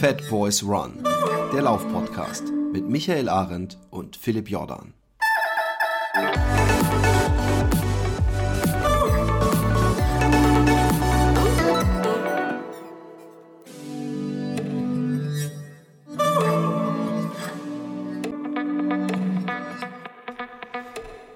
[0.00, 1.04] Fat Boys Run,
[1.52, 4.94] der Laufpodcast mit Michael Arendt und Philipp Jordan.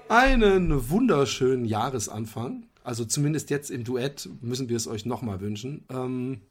[0.09, 2.63] Einen wunderschönen Jahresanfang.
[2.83, 5.85] Also zumindest jetzt im Duett müssen wir es euch nochmal wünschen.
[5.91, 6.41] Ähm,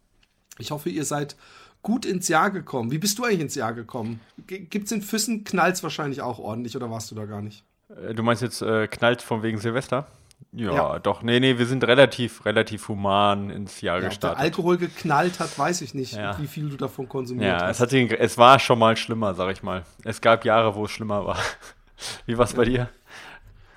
[0.58, 1.36] ich hoffe, ihr seid
[1.82, 2.90] gut ins Jahr gekommen.
[2.90, 4.20] Wie bist du eigentlich ins Jahr gekommen?
[4.46, 7.64] Gibt es in Füssen knallt wahrscheinlich auch ordentlich oder warst du da gar nicht?
[7.88, 10.06] Äh, du meinst jetzt äh, knallt von wegen Silvester?
[10.52, 11.22] Ja, ja, doch.
[11.22, 14.38] Nee, nee, wir sind relativ, relativ human ins Jahr ja, gestartet.
[14.38, 16.38] Der Alkohol geknallt hat, weiß ich nicht, ja.
[16.40, 17.80] wie viel du davon konsumiert ja, hast.
[17.80, 19.84] Es, hat, es war schon mal schlimmer, sag ich mal.
[20.04, 21.38] Es gab Jahre, wo es schlimmer war.
[22.26, 22.88] Wie war es bei dir?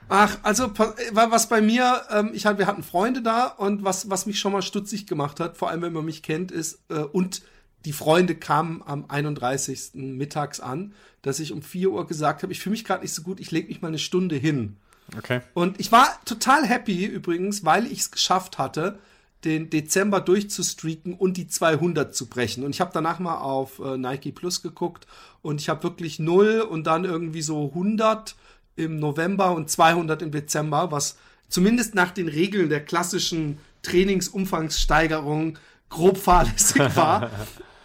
[0.10, 0.72] Ach, also
[1.12, 4.54] was bei mir, ähm, ich halt, wir hatten Freunde da und was, was mich schon
[4.54, 7.42] mal stutzig gemacht hat, vor allem wenn man mich kennt, ist, äh, und
[7.86, 9.92] die Freunde kamen am 31.
[9.94, 13.22] mittags an, dass ich um 4 Uhr gesagt habe, ich fühle mich gerade nicht so
[13.22, 14.78] gut, ich lege mich mal eine Stunde hin.
[15.18, 15.42] Okay.
[15.54, 19.00] Und ich war total happy übrigens, weil ich es geschafft hatte,
[19.46, 22.64] den Dezember durchzustreaken und die 200 zu brechen.
[22.64, 25.08] Und ich habe danach mal auf äh, Nike Plus geguckt
[25.42, 28.36] und ich habe wirklich 0 und dann irgendwie so 100
[28.78, 31.18] im November und 200 im Dezember, was
[31.50, 37.30] zumindest nach den Regeln der klassischen Trainingsumfangssteigerung grob fahrlässig war.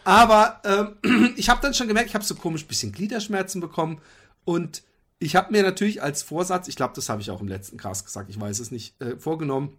[0.05, 4.01] Aber ähm, ich habe dann schon gemerkt, ich habe so komisch bisschen Gliederschmerzen bekommen
[4.45, 4.83] und
[5.19, 8.05] ich habe mir natürlich als Vorsatz, ich glaube, das habe ich auch im letzten Cast
[8.05, 9.77] gesagt, ich weiß es nicht, äh, vorgenommen,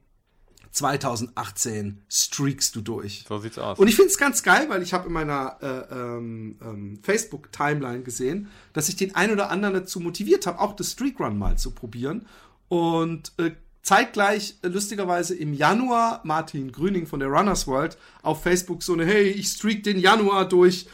[0.74, 3.26] 2018 streakst du durch.
[3.28, 3.78] So sieht's aus.
[3.78, 8.02] Und ich finde es ganz geil, weil ich habe in meiner äh, ähm, ähm, Facebook-Timeline
[8.02, 11.72] gesehen, dass ich den einen oder anderen dazu motiviert habe, auch das Streakrun mal zu
[11.72, 12.26] probieren.
[12.70, 13.52] Und äh,
[13.84, 19.06] zeitgleich, äh, lustigerweise im Januar, Martin Grüning von der Runners World auf Facebook so eine,
[19.06, 20.88] hey, ich streak den Januar durch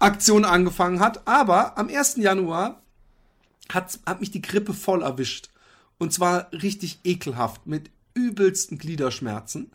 [0.00, 1.28] Aktion angefangen hat.
[1.28, 2.16] Aber am 1.
[2.16, 2.82] Januar
[3.68, 5.50] hat, hat mich die Grippe voll erwischt.
[5.98, 9.70] Und zwar richtig ekelhaft mit übelsten Gliederschmerzen.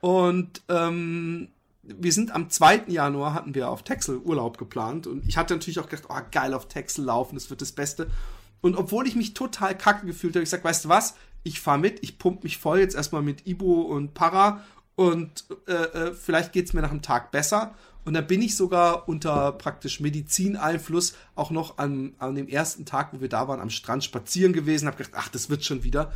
[0.00, 1.48] Und ähm,
[1.82, 2.84] wir sind am 2.
[2.88, 6.54] Januar hatten wir auf Texel Urlaub geplant und ich hatte natürlich auch gedacht, oh geil,
[6.54, 8.08] auf Texel laufen, das wird das Beste.
[8.60, 11.78] Und obwohl ich mich total kacke gefühlt habe, ich gesagt, weißt du was, ich fahre
[11.78, 14.64] mit, ich pump mich voll jetzt erstmal mit Ibo und Para
[14.96, 17.74] und äh, äh, vielleicht geht's mir nach dem Tag besser.
[18.04, 23.12] Und dann bin ich sogar unter praktisch Medizineinfluss auch noch an, an dem ersten Tag,
[23.12, 26.12] wo wir da waren, am Strand spazieren gewesen, habe gedacht, ach, das wird schon wieder.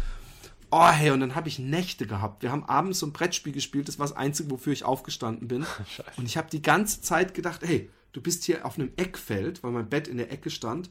[0.70, 2.42] Oh, hey, und dann habe ich Nächte gehabt.
[2.42, 3.88] Wir haben abends so ein Brettspiel gespielt.
[3.88, 5.64] Das war das Einzige, wofür ich aufgestanden bin.
[5.88, 6.10] Scheiße.
[6.16, 9.72] Und ich habe die ganze Zeit gedacht, hey, du bist hier auf einem Eckfeld, weil
[9.72, 10.90] mein Bett in der Ecke stand.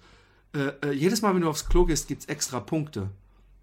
[0.53, 3.11] Äh, äh, jedes Mal, wenn du aufs Klo gehst, gibt's extra Punkte.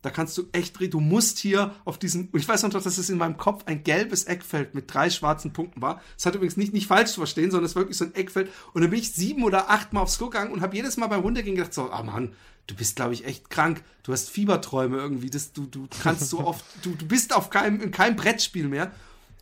[0.03, 0.91] Da kannst du echt drehen.
[0.91, 4.25] Du musst hier auf diesem, ich weiß noch, dass es in meinem Kopf ein gelbes
[4.25, 6.03] Eckfeld mit drei schwarzen Punkten war.
[6.17, 8.51] Das hat übrigens nicht, nicht falsch zu verstehen, sondern es ist wirklich so ein Eckfeld.
[8.75, 11.07] Und dann bin ich sieben oder acht Mal aufs Klo gegangen und habe jedes Mal
[11.07, 12.35] beim Runtergehen gedacht, so, ah oh Mann,
[12.67, 13.83] du bist, glaube ich, echt krank.
[14.03, 15.31] Du hast Fieberträume irgendwie.
[15.31, 18.93] Das, du, du kannst so oft, du, du bist auf keinem, in keinem Brettspiel mehr.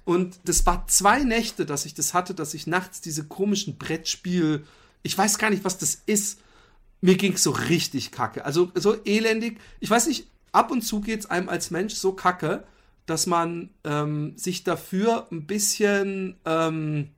[0.05, 4.65] Und das war zwei Nächte, dass ich das hatte, dass ich nachts diese komischen Brettspiel,
[5.03, 6.41] ich weiß gar nicht, was das ist.
[7.01, 8.45] Mir ging's so richtig kacke.
[8.45, 9.61] Also so elendig.
[9.81, 12.65] Ich weiß nicht, ab und zu geht's einem als Mensch so kacke,
[13.07, 17.11] dass man ähm, sich dafür ein bisschen ähm,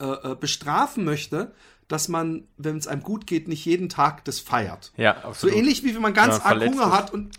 [0.00, 1.52] äh, äh bestrafen möchte,
[1.88, 4.92] dass man, wenn es einem gut geht, nicht jeden Tag das feiert.
[4.96, 5.38] Ja, absolut.
[5.40, 7.30] So ähnlich wie wenn man ganz arg Hunger hat und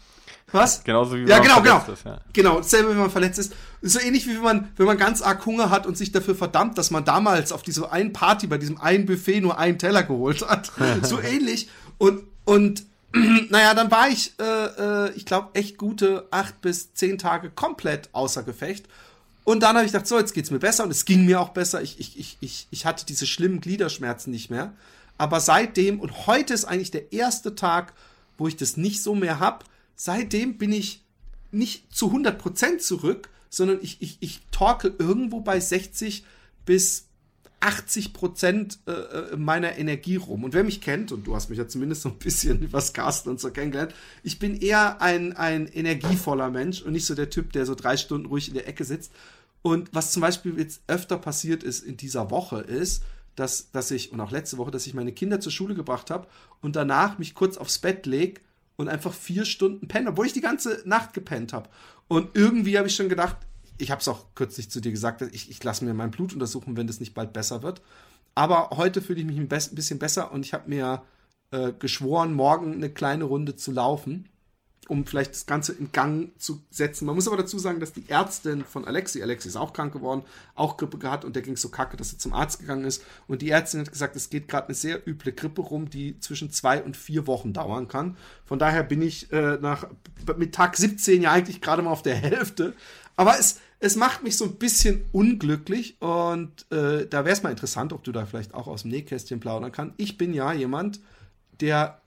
[0.51, 0.83] was?
[0.83, 1.93] Genauso wie wenn ja, man genau, verletzt genau.
[1.93, 2.05] ist.
[2.05, 2.19] Ja.
[2.33, 3.53] Genau, dasselbe, wenn man verletzt ist.
[3.81, 6.77] So ähnlich wie wenn man, wenn man ganz arg Hunger hat und sich dafür verdammt,
[6.77, 10.47] dass man damals auf dieser einen Party bei diesem einen Buffet nur einen Teller geholt
[10.47, 10.71] hat.
[11.01, 11.69] so ähnlich.
[11.97, 12.85] Und, und
[13.49, 18.09] naja, dann war ich, äh, äh, ich glaube, echt gute acht bis zehn Tage komplett
[18.11, 18.87] außer Gefecht.
[19.45, 21.49] Und dann habe ich gedacht, so, jetzt geht's mir besser und es ging mir auch
[21.49, 21.81] besser.
[21.81, 24.73] Ich, ich, ich, ich, ich hatte diese schlimmen Gliederschmerzen nicht mehr.
[25.17, 27.93] Aber seitdem, und heute ist eigentlich der erste Tag,
[28.37, 29.63] wo ich das nicht so mehr hab,
[29.95, 31.03] seitdem bin ich
[31.51, 36.25] nicht zu 100% zurück, sondern ich, ich, ich torkel irgendwo bei 60
[36.65, 37.05] bis
[37.65, 40.43] 80 Prozent äh, äh, meiner Energie rum.
[40.43, 43.31] Und wer mich kennt, und du hast mich ja zumindest so ein bisschen übers Casten
[43.31, 43.93] und so kennengelernt,
[44.23, 47.97] ich bin eher ein, ein energievoller Mensch und nicht so der Typ, der so drei
[47.97, 49.11] Stunden ruhig in der Ecke sitzt.
[49.65, 53.01] Und was zum Beispiel jetzt öfter passiert ist in dieser Woche, ist,
[53.35, 56.27] dass, dass ich, und auch letzte Woche, dass ich meine Kinder zur Schule gebracht habe
[56.61, 58.41] und danach mich kurz aufs Bett leg
[58.75, 61.67] und einfach vier Stunden penne, obwohl ich die ganze Nacht gepennt habe.
[62.07, 63.37] Und irgendwie habe ich schon gedacht,
[63.79, 66.77] ich habe es auch kürzlich zu dir gesagt, ich, ich lasse mir mein Blut untersuchen,
[66.77, 67.81] wenn das nicht bald besser wird.
[68.35, 71.01] Aber heute fühle ich mich ein bisschen besser und ich habe mir
[71.49, 74.29] äh, geschworen, morgen eine kleine Runde zu laufen.
[74.87, 77.05] Um vielleicht das Ganze in Gang zu setzen.
[77.05, 80.23] Man muss aber dazu sagen, dass die Ärztin von Alexi, Alexi ist auch krank geworden,
[80.53, 83.03] auch Grippe gehabt und der ging so kacke, dass er zum Arzt gegangen ist.
[83.27, 86.51] Und die Ärztin hat gesagt, es geht gerade eine sehr üble Grippe rum, die zwischen
[86.51, 88.17] zwei und vier Wochen dauern kann.
[88.45, 89.87] Von daher bin ich äh, nach,
[90.37, 92.73] mit Tag 17 ja eigentlich gerade mal auf der Hälfte.
[93.15, 97.51] Aber es, es macht mich so ein bisschen unglücklich und äh, da wäre es mal
[97.51, 99.95] interessant, ob du da vielleicht auch aus dem Nähkästchen plaudern kannst.
[99.97, 100.99] Ich bin ja jemand,
[101.61, 102.01] der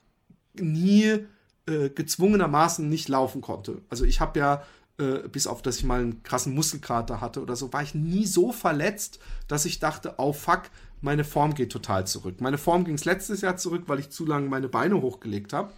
[0.53, 1.25] nie
[1.69, 3.81] äh, gezwungenermaßen nicht laufen konnte.
[3.89, 4.63] Also ich habe ja,
[4.97, 8.25] äh, bis auf dass ich mal einen krassen Muskelkater hatte oder so, war ich nie
[8.25, 10.63] so verletzt, dass ich dachte, oh fuck,
[11.01, 12.41] meine Form geht total zurück.
[12.41, 15.71] Meine Form ging es letztes Jahr zurück, weil ich zu lange meine Beine hochgelegt habe.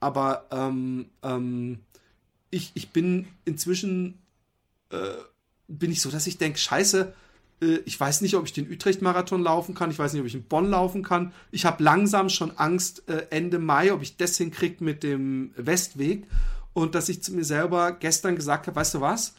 [0.00, 1.80] Aber ähm, ähm,
[2.50, 4.22] ich, ich bin inzwischen
[4.90, 4.98] äh,
[5.68, 7.12] bin ich so, dass ich denke, scheiße,
[7.60, 9.90] ich weiß nicht, ob ich den Utrecht-Marathon laufen kann.
[9.90, 11.32] Ich weiß nicht, ob ich in Bonn laufen kann.
[11.50, 16.26] Ich habe langsam schon Angst äh, Ende Mai, ob ich das hinkriege mit dem Westweg.
[16.74, 19.34] Und dass ich zu mir selber gestern gesagt habe, weißt du was?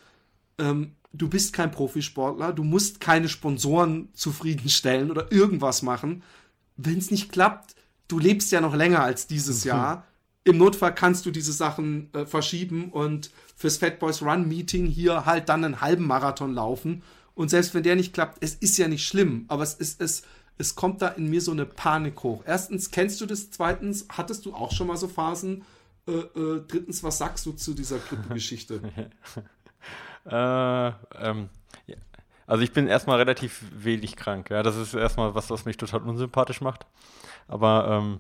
[0.57, 6.23] Ähm, du bist kein Profisportler, du musst keine Sponsoren zufriedenstellen oder irgendwas machen.
[6.75, 7.75] Wenn es nicht klappt,
[8.07, 9.69] du lebst ja noch länger als dieses mhm.
[9.69, 10.07] Jahr.
[10.43, 15.25] Im Notfall kannst du diese Sachen äh, verschieben und fürs Fat Boys Run Meeting hier
[15.25, 17.03] halt dann einen halben Marathon laufen
[17.37, 20.23] und selbst wenn der nicht klappt, es ist ja nicht schlimm, aber es ist, es,
[20.57, 22.41] es kommt da in mir so eine Panik hoch.
[22.47, 23.51] Erstens, kennst du das?
[23.51, 25.63] Zweitens, hattest du auch schon mal so Phasen?
[26.07, 28.81] Äh, äh, drittens, was sagst du zu dieser Grippegeschichte?
[30.25, 31.49] äh, ähm,
[31.85, 31.95] ja.
[32.47, 34.49] Also ich bin erstmal relativ wenig krank.
[34.49, 36.87] Ja, das ist erstmal was, was mich total unsympathisch macht.
[37.47, 38.19] Aber ähm,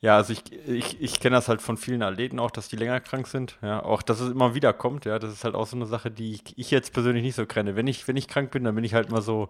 [0.00, 3.00] ja, also ich, ich, ich kenne das halt von vielen Athleten auch, dass die länger
[3.00, 3.58] krank sind.
[3.62, 5.04] Ja, auch dass es immer wieder kommt.
[5.06, 7.46] Ja, das ist halt auch so eine Sache, die ich, ich jetzt persönlich nicht so
[7.46, 7.74] kenne.
[7.74, 9.48] Wenn ich, wenn ich krank bin, dann bin ich halt mal so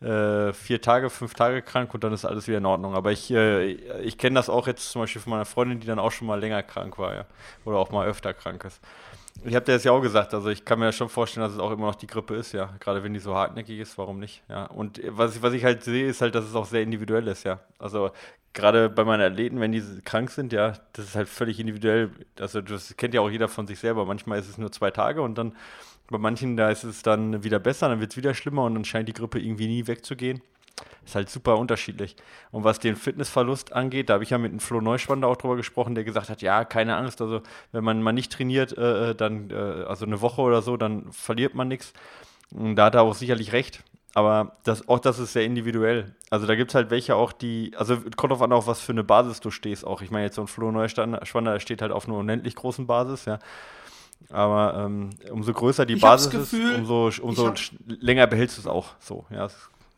[0.00, 2.94] äh, vier Tage, fünf Tage krank und dann ist alles wieder in Ordnung.
[2.94, 3.72] Aber ich, äh,
[4.02, 6.40] ich kenne das auch jetzt zum Beispiel von meiner Freundin, die dann auch schon mal
[6.40, 7.26] länger krank war, ja.
[7.66, 8.80] Oder auch mal öfter krank ist.
[9.44, 11.58] Ich habe dir das ja auch gesagt, also ich kann mir schon vorstellen, dass es
[11.58, 12.70] auch immer noch die Grippe ist, ja.
[12.80, 14.64] Gerade wenn die so hartnäckig ist, warum nicht, ja.
[14.66, 17.44] Und was ich, was ich halt sehe, ist halt, dass es auch sehr individuell ist,
[17.44, 17.60] ja.
[17.78, 18.10] Also
[18.54, 22.10] gerade bei meinen Athleten, wenn die krank sind, ja, das ist halt völlig individuell.
[22.38, 24.04] Also das kennt ja auch jeder von sich selber.
[24.04, 25.54] Manchmal ist es nur zwei Tage und dann
[26.10, 28.84] bei manchen, da ist es dann wieder besser, dann wird es wieder schlimmer und dann
[28.84, 30.42] scheint die Grippe irgendwie nie wegzugehen.
[31.04, 32.16] Ist halt super unterschiedlich.
[32.50, 35.56] Und was den Fitnessverlust angeht, da habe ich ja mit einem Flo Neuschwander auch drüber
[35.56, 39.14] gesprochen, der gesagt hat, ja, keine Angst, also wenn man mal nicht trainiert, äh, äh
[39.14, 41.92] dann, äh, also eine Woche oder so, dann verliert man nichts.
[42.50, 43.82] Da hat er auch sicherlich recht.
[44.14, 46.14] Aber das, auch das ist sehr individuell.
[46.28, 48.92] Also da gibt es halt welche auch, die, also kommt drauf an, auf was für
[48.92, 50.02] eine Basis du stehst auch.
[50.02, 53.24] Ich meine, jetzt so ein Flo Neuschwander, der steht halt auf einer unendlich großen Basis,
[53.24, 53.38] ja.
[54.30, 58.60] Aber ähm, umso größer die ich Basis Gefühl, ist, umso, umso hab, länger behältst du
[58.60, 59.24] es auch so.
[59.30, 59.48] Ja.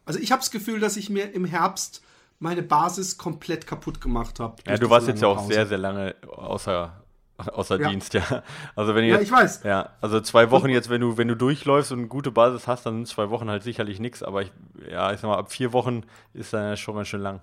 [0.06, 2.02] Also ich habe das Gefühl, dass ich mir im Herbst
[2.38, 4.56] meine Basis komplett kaputt gemacht habe.
[4.66, 5.54] Ja, du warst jetzt ja auch Pause.
[5.54, 7.03] sehr, sehr lange außer,
[7.52, 7.88] außer ja.
[7.88, 8.42] Dienst, ja.
[8.76, 9.62] Also wenn ihr, ja, ich weiß.
[9.64, 12.86] Ja, also zwei Wochen jetzt, wenn du, wenn du durchläufst und eine gute Basis hast,
[12.86, 14.22] dann sind zwei Wochen halt sicherlich nichts.
[14.22, 14.52] Aber ich,
[14.90, 16.02] ja, ich sag mal, ab vier Wochen
[16.32, 17.40] ist dann schon ganz schön lang.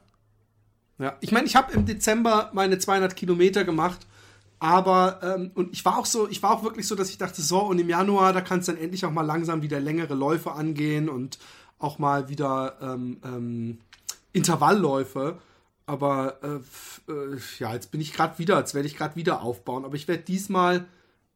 [0.98, 4.06] Ja, ich meine, ich habe im Dezember meine 200 Kilometer gemacht,
[4.60, 7.42] aber ähm, und ich war auch so, ich war auch wirklich so, dass ich dachte,
[7.42, 10.52] so und im Januar, da kannst du dann endlich auch mal langsam wieder längere Läufe
[10.52, 11.40] angehen und
[11.80, 13.80] auch mal wieder ähm, ähm,
[14.32, 15.40] Intervallläufe.
[15.92, 19.84] Aber äh, äh, ja, jetzt bin ich gerade wieder, jetzt werde ich gerade wieder aufbauen.
[19.84, 20.86] Aber ich werde diesmal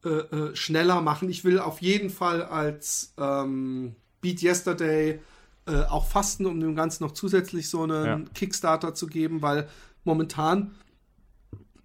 [0.05, 1.29] äh, äh, schneller machen.
[1.29, 5.19] Ich will auf jeden Fall als ähm, Beat Yesterday
[5.67, 8.21] äh, auch fasten, um dem Ganzen noch zusätzlich so einen ja.
[8.33, 9.67] Kickstarter zu geben, weil
[10.05, 10.73] momentan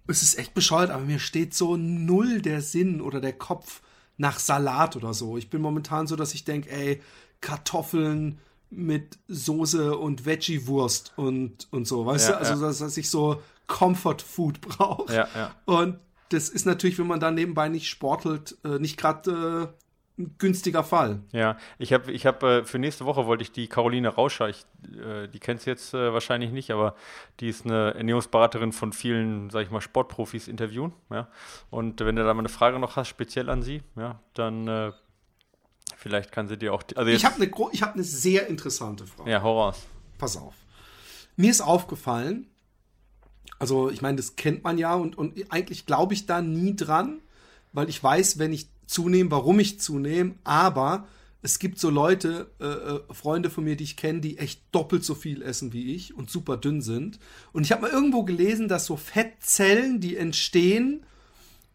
[0.07, 3.81] es ist echt bescheuert, aber mir steht so null der Sinn oder der Kopf
[4.15, 5.35] nach Salat oder so.
[5.35, 7.01] Ich bin momentan so, dass ich denke, ey,
[7.41, 8.39] Kartoffeln,
[8.71, 12.39] mit Soße und Veggie-Wurst und, und so, weißt ja, du?
[12.39, 15.13] Also, dass, dass ich so Comfort-Food brauche.
[15.13, 15.55] Ja, ja.
[15.65, 15.99] Und
[16.29, 19.81] das ist natürlich, wenn man da nebenbei nicht sportelt, äh, nicht gerade äh,
[20.21, 21.21] ein günstiger Fall.
[21.31, 24.65] Ja, ich habe ich hab, äh, für nächste Woche wollte ich die Caroline Rauscher, ich,
[24.93, 26.95] äh, die kennst du jetzt äh, wahrscheinlich nicht, aber
[27.39, 30.93] die ist eine Ernährungsberaterin von vielen, sag ich mal, Sportprofis interviewen.
[31.09, 31.27] Ja?
[31.69, 34.93] Und wenn du da mal eine Frage noch hast, speziell an sie, ja, dann
[36.01, 36.81] Vielleicht kann sie dir auch.
[36.95, 39.29] Also ich habe eine hab ne sehr interessante Frage.
[39.29, 39.75] Ja, Horror.
[40.17, 40.55] Pass auf.
[41.35, 42.47] Mir ist aufgefallen,
[43.59, 47.19] also ich meine, das kennt man ja und, und eigentlich glaube ich da nie dran,
[47.71, 51.07] weil ich weiß, wenn ich zunehme, warum ich zunehme, aber
[51.43, 55.05] es gibt so Leute, äh, äh Freunde von mir, die ich kenne, die echt doppelt
[55.05, 57.19] so viel essen wie ich und super dünn sind.
[57.53, 61.05] Und ich habe mal irgendwo gelesen, dass so Fettzellen, die entstehen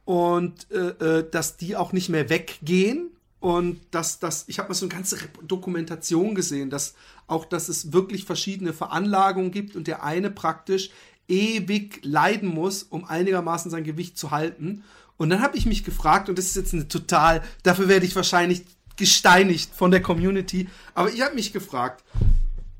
[0.04, 3.15] und äh, äh dass die auch nicht mehr weggehen,
[3.46, 6.94] und dass das, ich habe mal so eine ganze Dokumentation gesehen, dass
[7.28, 10.90] auch, dass es wirklich verschiedene Veranlagungen gibt und der eine praktisch
[11.28, 14.82] ewig leiden muss, um einigermaßen sein Gewicht zu halten.
[15.16, 18.16] Und dann habe ich mich gefragt, und das ist jetzt eine total, dafür werde ich
[18.16, 18.64] wahrscheinlich
[18.96, 22.02] gesteinigt von der Community, aber ich habe mich gefragt,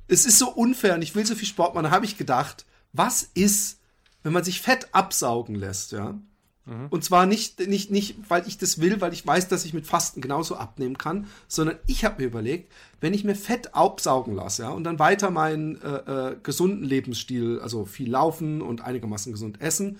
[0.08, 2.66] es ist so unfair und ich will so viel Sport machen, da habe ich gedacht,
[2.92, 3.78] was ist,
[4.24, 6.18] wenn man sich Fett absaugen lässt, ja?
[6.66, 6.88] Mhm.
[6.90, 9.86] Und zwar nicht, nicht, nicht, weil ich das will, weil ich weiß, dass ich mit
[9.86, 14.62] Fasten genauso abnehmen kann, sondern ich habe mir überlegt, wenn ich mir Fett absaugen lasse,
[14.62, 19.60] ja, und dann weiter meinen äh, äh, gesunden Lebensstil, also viel laufen und einigermaßen gesund
[19.60, 19.98] essen,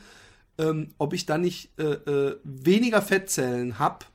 [0.58, 4.06] ähm, ob ich dann nicht äh, äh, weniger Fettzellen habe,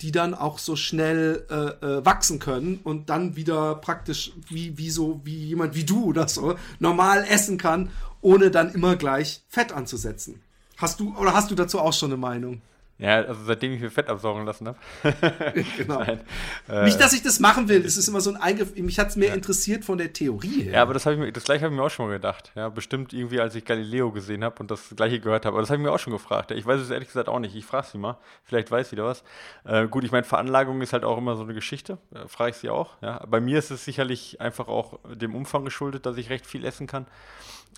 [0.00, 4.90] die dann auch so schnell äh, äh, wachsen können und dann wieder praktisch wie, wie
[4.90, 9.72] so, wie jemand wie du oder so normal essen kann, ohne dann immer gleich Fett
[9.72, 10.40] anzusetzen.
[10.78, 12.62] Hast du, oder hast du dazu auch schon eine Meinung?
[12.98, 14.78] Ja, also seitdem ich mir Fett absaugen lassen habe.
[15.76, 16.00] genau.
[16.00, 16.20] Nein,
[16.68, 17.84] äh, Nicht, dass ich das machen will.
[17.84, 18.74] Es ist immer so ein Eingriff.
[18.74, 19.34] Mich hat es mehr ja.
[19.34, 20.72] interessiert von der Theorie her.
[20.72, 22.50] Ja, aber das, ich mir, das gleiche habe ich mir auch schon mal gedacht.
[22.56, 25.54] Ja, bestimmt irgendwie, als ich Galileo gesehen habe und das gleiche gehört habe.
[25.54, 26.50] Aber das habe ich mir auch schon gefragt.
[26.50, 27.54] Ich weiß es ehrlich gesagt auch nicht.
[27.54, 28.18] Ich frage sie mal.
[28.42, 29.22] Vielleicht weiß wieder was.
[29.64, 31.98] Äh, gut, ich meine, Veranlagung ist halt auch immer so eine Geschichte.
[32.12, 32.96] Äh, frage ich sie auch.
[33.00, 33.24] Ja.
[33.28, 36.88] Bei mir ist es sicherlich einfach auch dem Umfang geschuldet, dass ich recht viel essen
[36.88, 37.06] kann.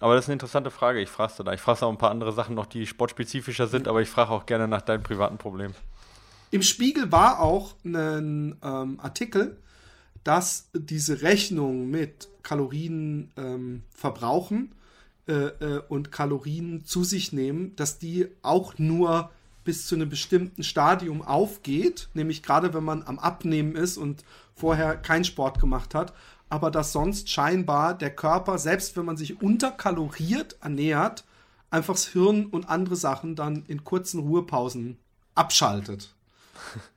[0.01, 1.01] Aber das ist eine interessante Frage.
[1.01, 1.53] Ich frage da.
[1.53, 4.47] Ich frage auch ein paar andere Sachen noch, die sportspezifischer sind, aber ich frage auch
[4.47, 5.75] gerne nach deinem privaten Problem.
[6.51, 9.57] Im Spiegel war auch ein ähm, Artikel,
[10.25, 14.75] dass diese Rechnung mit Kalorien ähm, verbrauchen
[15.29, 19.31] äh, äh, und Kalorien zu sich nehmen, dass die auch nur
[19.65, 24.97] bis zu einem bestimmten Stadium aufgeht, nämlich gerade wenn man am Abnehmen ist und vorher
[24.97, 26.15] keinen Sport gemacht hat
[26.51, 31.25] aber dass sonst scheinbar der Körper, selbst wenn man sich unterkaloriert ernährt,
[31.71, 34.99] einfach das Hirn und andere Sachen dann in kurzen Ruhepausen
[35.35, 36.15] abschaltet.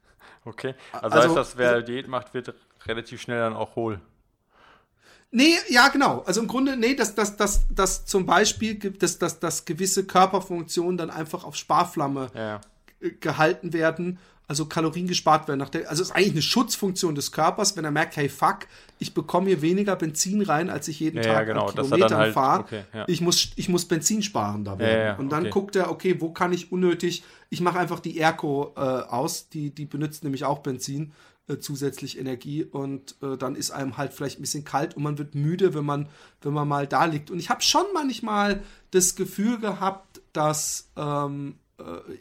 [0.45, 2.53] Okay, also, also heißt das, wer also, Diät macht, wird
[2.85, 4.01] relativ schnell dann auch hohl.
[5.31, 6.19] Nee, ja, genau.
[6.27, 10.97] Also im Grunde, nee, dass, dass, dass, dass zum Beispiel, dass, dass, dass gewisse Körperfunktionen
[10.97, 12.59] dann einfach auf Sparflamme ja.
[13.21, 15.65] gehalten werden also Kalorien gespart werden.
[15.71, 18.67] Der, also es ist eigentlich eine Schutzfunktion des Körpers, wenn er merkt, hey fuck,
[18.99, 21.67] ich bekomme hier weniger Benzin rein, als ich jeden ja, Tag ja, genau.
[21.67, 22.61] Kilometern halt, fahre.
[22.61, 23.05] Okay, ja.
[23.07, 25.51] ich, muss, ich muss Benzin sparen da ja, Und dann okay.
[25.51, 29.73] guckt er, okay, wo kann ich unnötig, ich mache einfach die Erco äh, aus, die,
[29.73, 31.13] die benutzt nämlich auch Benzin,
[31.47, 35.17] äh, zusätzlich Energie und äh, dann ist einem halt vielleicht ein bisschen kalt und man
[35.17, 36.07] wird müde, wenn man,
[36.41, 37.31] wenn man mal da liegt.
[37.31, 41.62] Und ich habe schon manchmal das Gefühl gehabt, dass ähm, äh,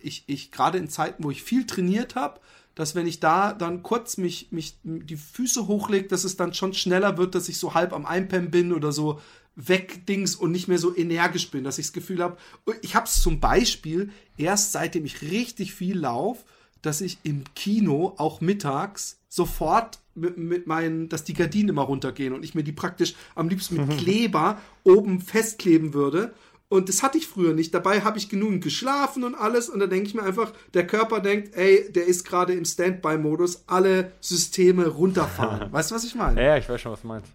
[0.03, 2.41] ich, ich gerade in Zeiten, wo ich viel trainiert habe,
[2.75, 6.73] dass wenn ich da dann kurz mich, mich die Füße hochlege, dass es dann schon
[6.73, 9.21] schneller wird, dass ich so halb am Einpennen bin oder so
[9.55, 12.39] wegdings und nicht mehr so energisch bin, dass ich das Gefühl habe,
[12.81, 16.45] ich habe es zum Beispiel erst seitdem ich richtig viel laufe,
[16.81, 22.33] dass ich im Kino auch mittags sofort mit, mit meinen, dass die Gardinen immer runtergehen
[22.33, 26.33] und ich mir die praktisch am liebsten mit Kleber oben festkleben würde
[26.73, 27.75] und das hatte ich früher nicht.
[27.75, 29.69] Dabei habe ich genügend geschlafen und alles.
[29.69, 33.65] Und da denke ich mir einfach, der Körper denkt, ey, der ist gerade im Standby-Modus,
[33.67, 35.71] alle Systeme runterfahren.
[35.73, 36.41] weißt du, was ich meine?
[36.41, 37.31] Ja, ja, ich weiß schon, was du meinst.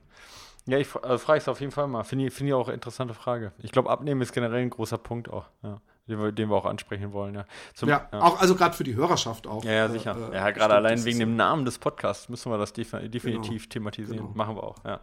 [0.65, 2.03] Ja, ich äh, frage es auf jeden Fall mal.
[2.03, 3.51] Finde ich, find ich auch eine interessante Frage.
[3.59, 5.45] Ich glaube, Abnehmen ist generell ein großer Punkt auch.
[5.61, 7.35] Ja den wir, auch ansprechen wollen.
[7.35, 8.21] Ja, Zum, ja, ja.
[8.21, 9.63] auch also gerade für die Hörerschaft auch.
[9.63, 10.15] Ja, ja sicher.
[10.31, 13.69] Äh, ja, gerade allein wegen dem Namen des Podcasts müssen wir das definitiv genau.
[13.69, 14.17] thematisieren.
[14.17, 14.31] Genau.
[14.33, 14.83] Machen wir auch.
[14.85, 14.99] Ja,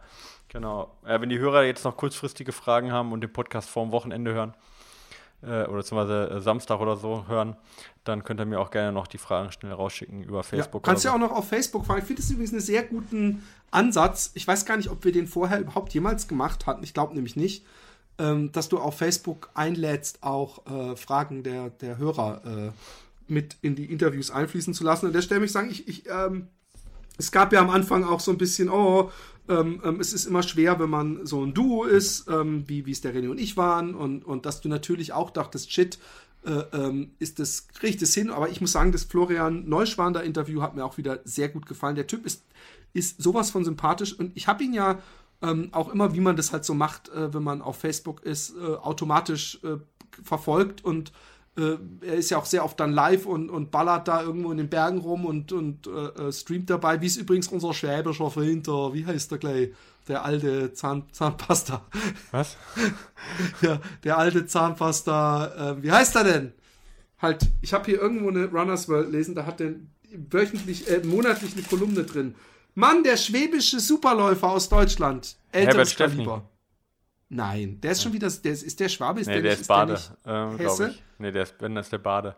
[0.49, 0.95] genau.
[1.05, 4.53] Äh, wenn die Hörer jetzt noch kurzfristige Fragen haben und den Podcast vorm Wochenende hören
[5.43, 7.55] äh, oder zum Beispiel äh, Samstag oder so hören,
[8.03, 10.83] dann könnt ihr mir auch gerne noch die Fragen schnell rausschicken über Facebook.
[10.83, 11.15] Ja, kannst ja so.
[11.15, 11.99] auch noch auf Facebook fragen.
[11.99, 14.31] Ich finde das übrigens einen sehr guten Ansatz.
[14.33, 16.83] Ich weiß gar nicht, ob wir den vorher überhaupt jemals gemacht hatten.
[16.83, 17.65] Ich glaube nämlich nicht
[18.17, 22.71] ähm, dass du auf Facebook einlädst, auch äh, Fragen der, der Hörer äh,
[23.27, 25.07] mit in die Interviews einfließen zu lassen.
[25.07, 26.47] An der Stelle möchte ich sagen, ich, ich ähm,
[27.17, 29.11] es gab ja am Anfang auch so ein bisschen, oh,
[29.47, 32.91] ähm, ähm, es ist immer schwer, wenn man so ein Duo ist, ähm, wie, wie
[32.91, 35.99] es der René und ich waren, und, und dass du natürlich auch dachtest, shit,
[36.45, 40.61] äh, ähm, ist das, kriege ich das hin, aber ich muss sagen, das Florian Neuschwander-Interview
[40.61, 41.95] hat mir auch wieder sehr gut gefallen.
[41.95, 42.43] Der Typ ist,
[42.93, 44.99] ist sowas von sympathisch und ich habe ihn ja
[45.41, 48.55] ähm, auch immer, wie man das halt so macht, äh, wenn man auf Facebook ist,
[48.55, 49.77] äh, automatisch äh,
[50.23, 51.11] verfolgt und
[51.57, 54.57] äh, er ist ja auch sehr oft dann live und, und ballert da irgendwo in
[54.57, 58.67] den Bergen rum und, und äh, äh, streamt dabei, wie es übrigens unser schwäbischer Freund,
[58.67, 59.69] der, wie heißt der gleich,
[60.07, 61.85] der alte Zahn, Zahnpasta.
[62.31, 62.57] Was?
[63.61, 66.53] ja, der alte Zahnpasta, wie heißt er denn?
[67.17, 69.75] Halt, ich habe hier irgendwo eine Runners World lesen, da hat der
[70.11, 72.35] wöchentlich, monatlich eine Kolumne drin
[72.75, 75.37] Mann, der schwäbische Superläufer aus Deutschland.
[75.51, 76.49] Älteres Herbert Kaliber.
[77.27, 79.61] Nein, der ist schon wieder, der ist, ist der Schwabe, ist nee, der, der nicht,
[79.61, 81.03] ist Bade, ähm, glaube ich.
[81.17, 82.35] Nee, der ist, wenn das ist der Bade.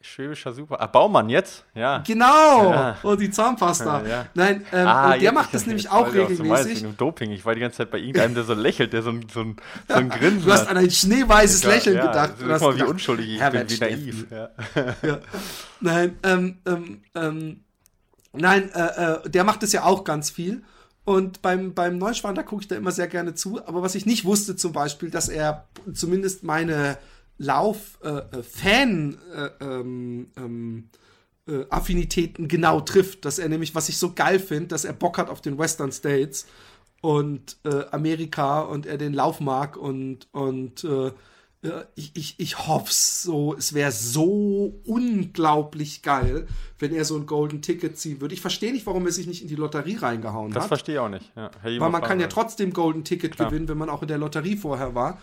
[0.00, 0.80] Schwäbischer Super.
[0.80, 1.64] Ah, Baumann jetzt?
[1.74, 1.98] Ja.
[2.06, 2.70] Genau!
[2.70, 2.98] Ja.
[3.02, 4.02] Und oh, die Zahnpasta.
[4.02, 4.26] Ja, ja.
[4.34, 6.86] Nein, ähm, ah, der macht das nämlich auch regelmäßig.
[6.86, 7.30] Auch Doping.
[7.30, 9.56] Ich war die ganze Zeit bei irgendeinem, der so lächelt, der so ein, so ein,
[9.88, 12.34] so ein Grinsen Du hast an ein schneeweißes Lächeln ja, gedacht.
[12.38, 14.26] Du hast mal, wie unschuldig ich Herbert bin, wie naiv.
[15.80, 17.64] Nein, ähm, ähm, ähm,
[18.32, 20.62] nein, äh, äh, der macht das ja auch ganz viel.
[21.04, 23.66] Und beim, beim Neuschwan, da gucke ich da immer sehr gerne zu.
[23.66, 26.96] Aber was ich nicht wusste zum Beispiel, dass er zumindest meine
[27.38, 30.88] Lauf-Fan- äh, äh, ähm, ähm,
[31.46, 33.24] äh, genau trifft.
[33.24, 35.90] Dass er nämlich, was ich so geil finde, dass er Bock hat auf den Western
[35.90, 36.46] States
[37.00, 41.10] und äh, Amerika und er den Lauf mag und, und äh,
[41.94, 47.62] ich, ich, ich hoffe so, es wäre so unglaublich geil, wenn er so ein Golden
[47.62, 48.34] Ticket ziehen würde.
[48.34, 50.62] Ich verstehe nicht, warum er sich nicht in die Lotterie reingehauen das hat.
[50.62, 51.30] Das verstehe ich auch nicht.
[51.36, 53.48] Ja, Weil man kann ja trotzdem Golden Ticket Klar.
[53.48, 55.20] gewinnen, wenn man auch in der Lotterie vorher war.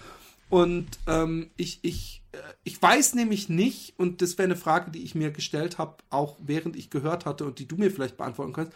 [0.50, 5.04] Und ähm, ich, ich, äh, ich weiß nämlich nicht, und das wäre eine Frage, die
[5.04, 8.54] ich mir gestellt habe, auch während ich gehört hatte und die du mir vielleicht beantworten
[8.54, 8.74] kannst,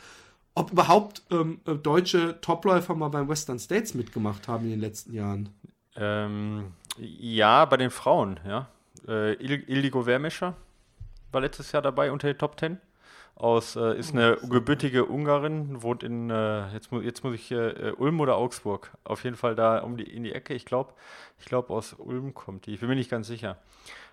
[0.53, 5.13] ob überhaupt ähm, äh, deutsche Topläufer mal beim Western States mitgemacht haben in den letzten
[5.13, 5.49] Jahren.
[5.95, 6.65] Ähm,
[6.97, 8.67] ja, bei den Frauen, ja.
[9.07, 10.55] Äh, Ildiko Wermescher
[11.31, 12.79] war letztes Jahr dabei unter den Top Ten.
[13.35, 17.91] Aus, äh, ist eine gebürtige Ungarin, wohnt in, äh, jetzt, mu jetzt muss ich, äh,
[17.97, 18.91] Ulm oder Augsburg.
[19.03, 20.53] Auf jeden Fall da um die, in die Ecke.
[20.53, 20.93] Ich glaube,
[21.39, 22.75] ich glaube aus Ulm kommt die.
[22.75, 23.57] Ich bin mir nicht ganz sicher.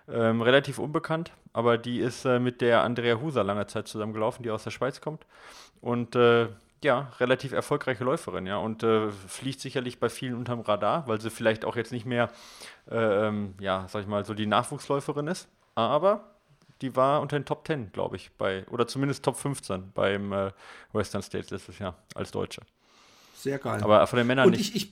[0.09, 4.49] Ähm, relativ unbekannt, aber die ist äh, mit der Andrea Huser lange Zeit zusammengelaufen, die
[4.49, 5.27] aus der Schweiz kommt.
[5.81, 6.47] Und äh,
[6.83, 11.29] ja, relativ erfolgreiche Läuferin, ja, und äh, fliegt sicherlich bei vielen unterm Radar, weil sie
[11.29, 12.29] vielleicht auch jetzt nicht mehr,
[12.89, 16.31] äh, ähm, ja, sag ich mal, so die Nachwuchsläuferin ist, aber
[16.81, 20.51] die war unter den Top 10, glaube ich, bei, oder zumindest Top 15 beim äh,
[20.91, 22.61] Western States letztes Jahr als Deutsche.
[23.35, 23.81] Sehr geil.
[23.83, 24.75] Aber von den Männern und nicht.
[24.75, 24.87] Ich,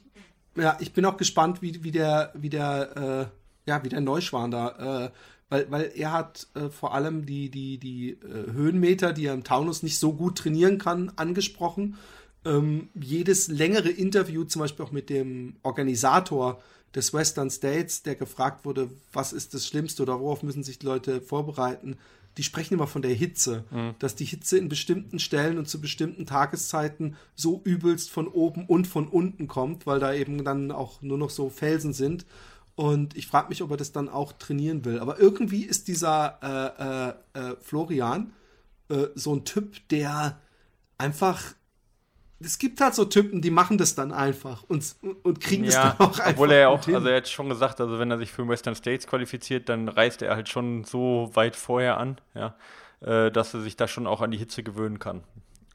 [0.55, 3.29] ich, ja, ich bin auch gespannt, wie, wie der, wie der,
[3.65, 5.12] äh, ja, wie der Neuschwan da äh,
[5.50, 9.44] weil, weil er hat äh, vor allem die, die, die äh, Höhenmeter, die er im
[9.44, 11.98] Taunus nicht so gut trainieren kann, angesprochen.
[12.46, 16.62] Ähm, jedes längere Interview, zum Beispiel auch mit dem Organisator
[16.96, 20.86] des Western States, der gefragt wurde, was ist das Schlimmste oder worauf müssen sich die
[20.86, 21.98] Leute vorbereiten,
[22.38, 23.96] die sprechen immer von der Hitze, mhm.
[24.00, 28.88] dass die Hitze in bestimmten Stellen und zu bestimmten Tageszeiten so übelst von oben und
[28.88, 32.25] von unten kommt, weil da eben dann auch nur noch so Felsen sind
[32.79, 35.00] und ich frage mich, ob er das dann auch trainieren will.
[35.00, 38.31] Aber irgendwie ist dieser äh, äh, äh, Florian
[38.87, 40.39] äh, so ein Typ, der
[40.98, 41.42] einfach.
[42.39, 45.98] Es gibt halt so Typen, die machen das dann einfach und, und kriegen ja, das
[45.98, 46.31] dann auch einfach.
[46.31, 46.96] Obwohl er ja auch, hin.
[46.96, 50.22] also er hat schon gesagt, also wenn er sich für Western States qualifiziert, dann reist
[50.22, 52.55] er halt schon so weit vorher an, ja,
[53.01, 55.25] äh, dass er sich da schon auch an die Hitze gewöhnen kann.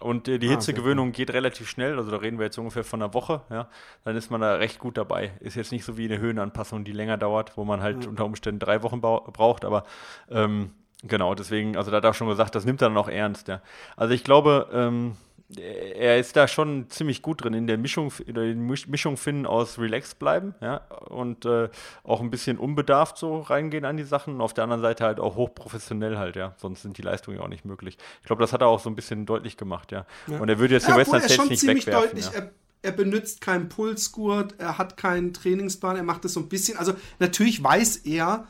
[0.01, 3.01] Und äh, die ah, Hitzegewöhnung geht relativ schnell, also da reden wir jetzt ungefähr von
[3.03, 3.69] einer Woche, ja.
[4.05, 5.33] Dann ist man da recht gut dabei.
[5.41, 8.11] Ist jetzt nicht so wie eine Höhenanpassung, die länger dauert, wo man halt ja.
[8.11, 9.85] unter Umständen drei Wochen braucht, aber
[10.31, 13.09] ähm, genau, deswegen, also da hat er auch schon gesagt, das nimmt er dann auch
[13.09, 13.61] ernst, ja.
[13.97, 15.17] Also ich glaube, ähm,
[15.57, 19.79] er ist da schon ziemlich gut drin in der Mischung, in der Mischung finden aus
[19.79, 20.79] relaxed bleiben, ja,
[21.09, 21.69] und äh,
[22.03, 25.21] auch ein bisschen unbedarft so reingehen an die Sachen und auf der anderen Seite halt
[25.21, 27.99] auch hochprofessionell halt, ja, sonst sind die Leistungen ja auch nicht möglich.
[28.21, 30.07] Ich glaube, das hat er auch so ein bisschen deutlich gemacht, ja.
[30.27, 30.41] ja.
[30.41, 32.09] Und er würde jetzt ja, den Western States nicht wegwerfen.
[32.09, 32.41] Deutlich, ja.
[32.41, 32.51] er,
[32.83, 36.95] er benutzt keinen Pulsgurt, er hat keinen Trainingsplan, er macht das so ein bisschen, also
[37.19, 38.47] natürlich weiß er,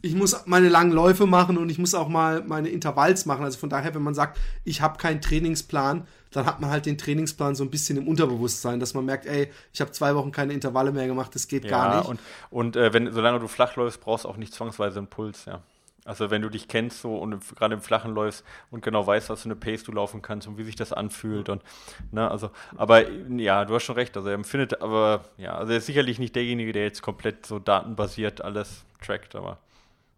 [0.00, 3.44] ich muss meine langen Läufe machen und ich muss auch mal meine Intervalls machen.
[3.44, 6.98] Also von daher, wenn man sagt, ich habe keinen Trainingsplan, dann hat man halt den
[6.98, 10.52] Trainingsplan so ein bisschen im Unterbewusstsein, dass man merkt, ey, ich habe zwei Wochen keine
[10.52, 12.08] Intervalle mehr gemacht, das geht ja, gar nicht.
[12.08, 15.46] Und, und äh, wenn, solange du flach läufst, brauchst du auch nicht zwangsweise einen Puls,
[15.46, 15.62] ja.
[16.04, 19.42] Also wenn du dich kennst so und gerade im Flachen läufst und genau weißt, was
[19.42, 21.60] für eine Pace du laufen kannst und wie sich das anfühlt und
[22.12, 25.78] ne, also, aber ja, du hast schon recht, also er empfindet, aber ja, also er
[25.78, 29.58] ist sicherlich nicht derjenige, der jetzt komplett so datenbasiert alles trackt, aber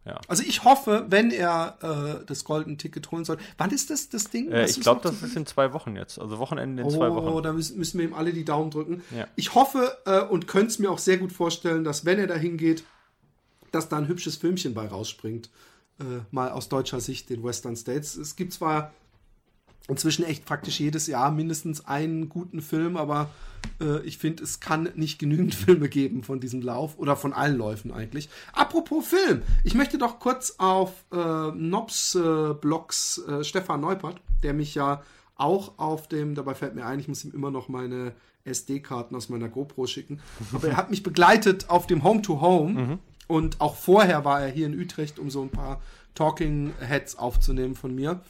[0.05, 0.19] ja.
[0.29, 1.79] Also ich hoffe, wenn er
[2.23, 3.37] äh, das Golden Ticket holen soll.
[3.59, 4.51] Wann ist das das Ding?
[4.51, 6.19] Äh, ich glaube, das ist in zwei Wochen jetzt.
[6.19, 7.29] Also Wochenende in oh, zwei Wochen.
[7.29, 9.03] Oh, da müssen, müssen wir ihm alle die Daumen drücken.
[9.15, 9.27] Ja.
[9.37, 12.35] Ich hoffe äh, und könnte es mir auch sehr gut vorstellen, dass wenn er da
[12.35, 12.83] hingeht,
[13.73, 15.51] dass da ein hübsches Filmchen bei rausspringt.
[16.01, 18.17] Äh, mal aus deutscher Sicht den Western States.
[18.17, 18.93] Es gibt zwar
[19.91, 23.29] inzwischen echt praktisch jedes Jahr mindestens einen guten Film, aber
[23.81, 27.57] äh, ich finde, es kann nicht genügend Filme geben von diesem Lauf oder von allen
[27.57, 28.29] Läufen eigentlich.
[28.53, 34.55] Apropos Film, ich möchte doch kurz auf äh, Nobs äh, Blogs äh, Stefan Neupert, der
[34.55, 35.03] mich ja
[35.37, 38.13] auch auf dem, dabei fällt mir ein, ich muss ihm immer noch meine
[38.45, 40.21] SD-Karten aus meiner GoPro schicken,
[40.53, 42.99] aber er hat mich begleitet auf dem Home to Home mhm.
[43.27, 45.81] und auch vorher war er hier in Utrecht, um so ein paar
[46.15, 48.21] Talking Heads aufzunehmen von mir.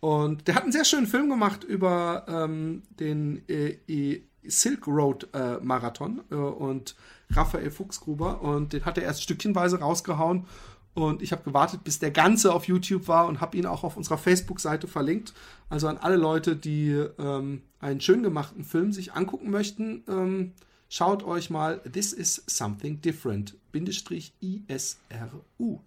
[0.00, 5.58] Und der hat einen sehr schönen Film gemacht über ähm, den äh, Silk Road äh,
[5.60, 6.96] Marathon äh, und
[7.30, 8.40] Raphael Fuchsgruber.
[8.40, 10.46] Und den hat er erst stückchenweise rausgehauen.
[10.94, 13.96] Und ich habe gewartet, bis der ganze auf YouTube war und habe ihn auch auf
[13.96, 15.34] unserer Facebook-Seite verlinkt.
[15.68, 20.52] Also an alle Leute, die ähm, einen schön gemachten Film sich angucken möchten, ähm,
[20.88, 25.80] schaut euch mal This is Something Different, Bindestrich ISRU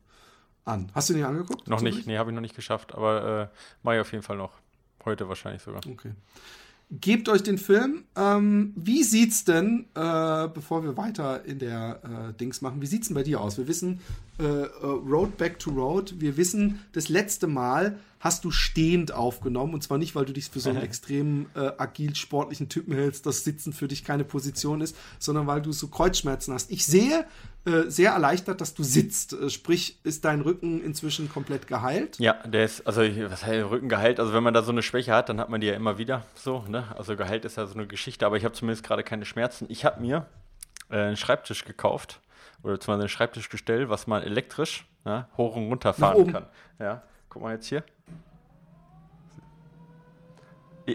[0.66, 0.90] an.
[0.94, 1.68] Hast du den angeguckt?
[1.68, 4.38] Noch nicht, nee, habe ich noch nicht geschafft, aber äh, mache ich auf jeden Fall
[4.38, 4.52] noch.
[5.06, 5.82] Heute wahrscheinlich sogar.
[5.86, 6.12] Okay.
[6.92, 8.04] Gebt euch den Film.
[8.16, 13.08] Ähm, wie sieht's denn, äh, bevor wir weiter in der äh, Dings machen, wie sieht's
[13.08, 13.58] denn bei dir aus?
[13.58, 14.00] Wir wissen,
[14.40, 19.74] äh, äh Road Back to Road, wir wissen, das letzte Mal hast du stehend aufgenommen.
[19.74, 23.26] Und zwar nicht, weil du dich für so einen extrem äh, agil sportlichen Typen hältst,
[23.26, 26.72] dass Sitzen für dich keine Position ist, sondern weil du so Kreuzschmerzen hast.
[26.72, 27.26] Ich sehe
[27.66, 29.34] äh, sehr erleichtert, dass du sitzt.
[29.34, 32.18] Äh, sprich, ist dein Rücken inzwischen komplett geheilt?
[32.18, 34.22] Ja, der ist, also was heißt Rücken geheilt?
[34.22, 36.26] Also wenn man da so eine Schwäche hat, dann hat man die ja immer wieder
[36.34, 36.64] so.
[36.70, 36.86] Ne?
[36.96, 39.66] Also geheilt ist ja so eine Geschichte, aber ich habe zumindest gerade keine Schmerzen.
[39.68, 40.28] Ich habe mir
[40.90, 42.22] äh, einen Schreibtisch gekauft
[42.64, 46.46] oder beziehungsweise ein Schreibtischgestell, was man elektrisch ja, hoch und runter fahren kann.
[46.80, 47.84] Ja, guck mal jetzt hier.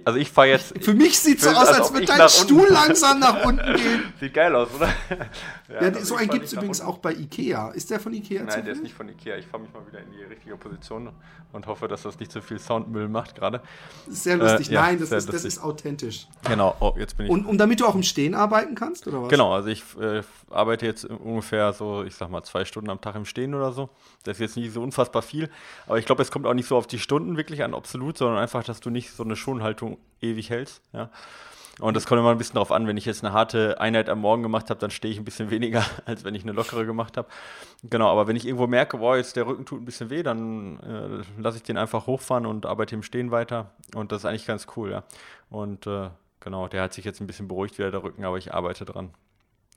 [0.05, 0.75] Also ich fahre jetzt.
[0.85, 2.73] Für mich sieht es so aus, als, als würde dein Stuhl unten.
[2.75, 4.13] langsam nach unten gehen.
[4.21, 4.89] Sieht geil aus, oder?
[5.69, 7.71] ja, ja so einen gibt es übrigens auch bei Ikea.
[7.71, 8.45] Ist der von Ikea?
[8.45, 9.37] Nein, der ist nicht von Ikea.
[9.37, 11.11] Ich fahre mich mal wieder in die richtige Position
[11.53, 13.63] und hoffe, dass das nicht so viel Soundmüll macht gerade.
[14.07, 14.71] Sehr lustig.
[14.71, 16.27] Äh, ja, Nein, das ist, das ist authentisch.
[16.45, 17.33] Genau, oh, jetzt bin ich.
[17.33, 19.29] Und, und damit du auch im Stehen arbeiten kannst, oder was?
[19.31, 23.15] Genau, also ich äh, arbeite jetzt ungefähr so, ich sag mal, zwei Stunden am Tag
[23.15, 23.89] im Stehen oder so.
[24.25, 25.49] Das ist jetzt nicht so unfassbar viel.
[25.87, 28.39] Aber ich glaube, es kommt auch nicht so auf die Stunden wirklich an, absolut, sondern
[28.39, 29.78] einfach, dass du nicht so eine Schonhaltung
[30.21, 30.83] ewig hältst.
[30.93, 31.11] Ja.
[31.81, 34.21] Und das kommt immer ein bisschen darauf an, wenn ich jetzt eine harte Einheit am
[34.21, 37.17] Morgen gemacht habe, dann stehe ich ein bisschen weniger, als wenn ich eine lockere gemacht
[37.17, 37.29] habe.
[37.85, 40.81] Genau, aber wenn ich irgendwo merke, boah, jetzt der Rücken tut ein bisschen weh, dann
[40.81, 43.71] äh, lasse ich den einfach hochfahren und arbeite im Stehen weiter.
[43.95, 45.05] Und das ist eigentlich ganz cool, ja.
[45.51, 46.11] Und äh,
[46.41, 49.11] genau, der hat sich jetzt ein bisschen beruhigt wieder, der Rücken, aber ich arbeite dran.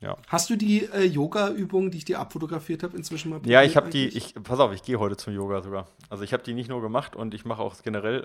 [0.01, 0.17] Ja.
[0.27, 3.91] Hast du die äh, Yoga-Übungen, die ich dir abfotografiert habe, inzwischen mal Ja, ich habe
[3.91, 5.87] die, ich, pass auf, ich gehe heute zum Yoga sogar.
[6.09, 8.23] Also ich habe die nicht nur gemacht und ich mache auch generell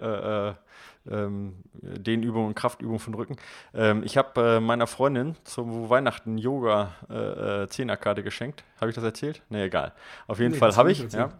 [1.08, 3.36] äh, äh, ähm, Dehnübungen und Kraftübungen von Rücken.
[3.74, 8.64] Ähm, ich habe äh, meiner Freundin zum Weihnachten Yoga äh, äh, Zehnerkarte geschenkt.
[8.80, 9.42] Habe ich das erzählt?
[9.50, 9.92] Nee, egal.
[10.26, 11.04] Auf jeden nee, Fall habe ich.
[11.12, 11.30] Ja.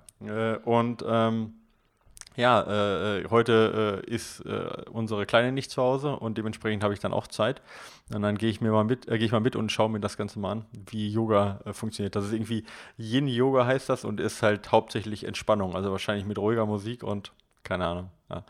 [0.64, 1.54] Und ähm,
[2.36, 6.94] ja, äh, äh, heute äh, ist äh, unsere Kleine nicht zu Hause und dementsprechend habe
[6.94, 7.62] ich dann auch Zeit.
[8.12, 10.00] Und dann gehe ich mir mal mit, äh, gehe ich mal mit und schaue mir
[10.00, 12.14] das Ganze mal an, wie Yoga äh, funktioniert.
[12.14, 12.64] Das ist irgendwie
[12.98, 17.32] Yin Yoga heißt das und ist halt hauptsächlich Entspannung, also wahrscheinlich mit ruhiger Musik und
[17.64, 18.10] keine Ahnung.
[18.30, 18.44] Ja.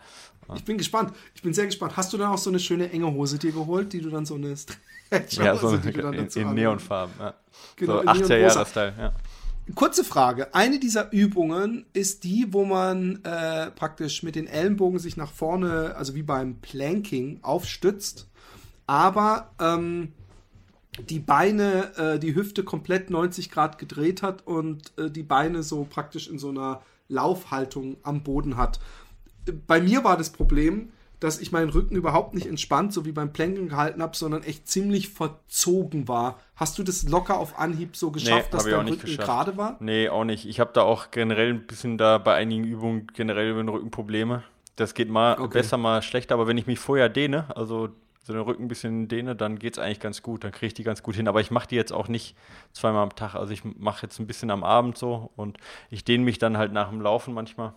[0.54, 1.12] Ich bin gespannt.
[1.34, 1.96] Ich bin sehr gespannt.
[1.96, 4.34] Hast du dann auch so eine schöne enge Hose dir geholt, die du dann so
[4.34, 4.54] eine
[5.30, 7.14] ja, so die in, in Neonfarben.
[7.18, 7.34] Ja.
[7.76, 8.94] Genau, so 80er Jahre Style.
[8.98, 9.12] Ja.
[9.74, 10.54] Kurze Frage.
[10.54, 15.96] Eine dieser Übungen ist die, wo man äh, praktisch mit den Ellenbogen sich nach vorne,
[15.96, 18.28] also wie beim Planking, aufstützt,
[18.86, 20.12] aber ähm,
[21.10, 25.84] die Beine, äh, die Hüfte komplett 90 Grad gedreht hat und äh, die Beine so
[25.84, 28.78] praktisch in so einer Laufhaltung am Boden hat.
[29.66, 33.32] Bei mir war das Problem, dass ich meinen Rücken überhaupt nicht entspannt, so wie beim
[33.32, 36.38] Planken gehalten habe, sondern echt ziemlich verzogen war.
[36.54, 39.76] Hast du das locker auf Anhieb so geschafft, nee, dass dein Rücken gerade war?
[39.80, 40.46] Nee, auch nicht.
[40.46, 43.90] Ich habe da auch generell ein bisschen da bei einigen Übungen generell über den Rücken
[43.90, 44.42] Probleme.
[44.76, 45.58] Das geht mal okay.
[45.58, 47.88] besser, mal schlechter, aber wenn ich mich vorher dehne, also
[48.26, 50.42] so den Rücken ein bisschen dehne, dann geht es eigentlich ganz gut.
[50.42, 51.28] Dann kriege ich die ganz gut hin.
[51.28, 52.34] Aber ich mache die jetzt auch nicht
[52.72, 53.36] zweimal am Tag.
[53.36, 55.58] Also ich mache jetzt ein bisschen am Abend so und
[55.90, 57.72] ich dehne mich dann halt nach dem Laufen manchmal.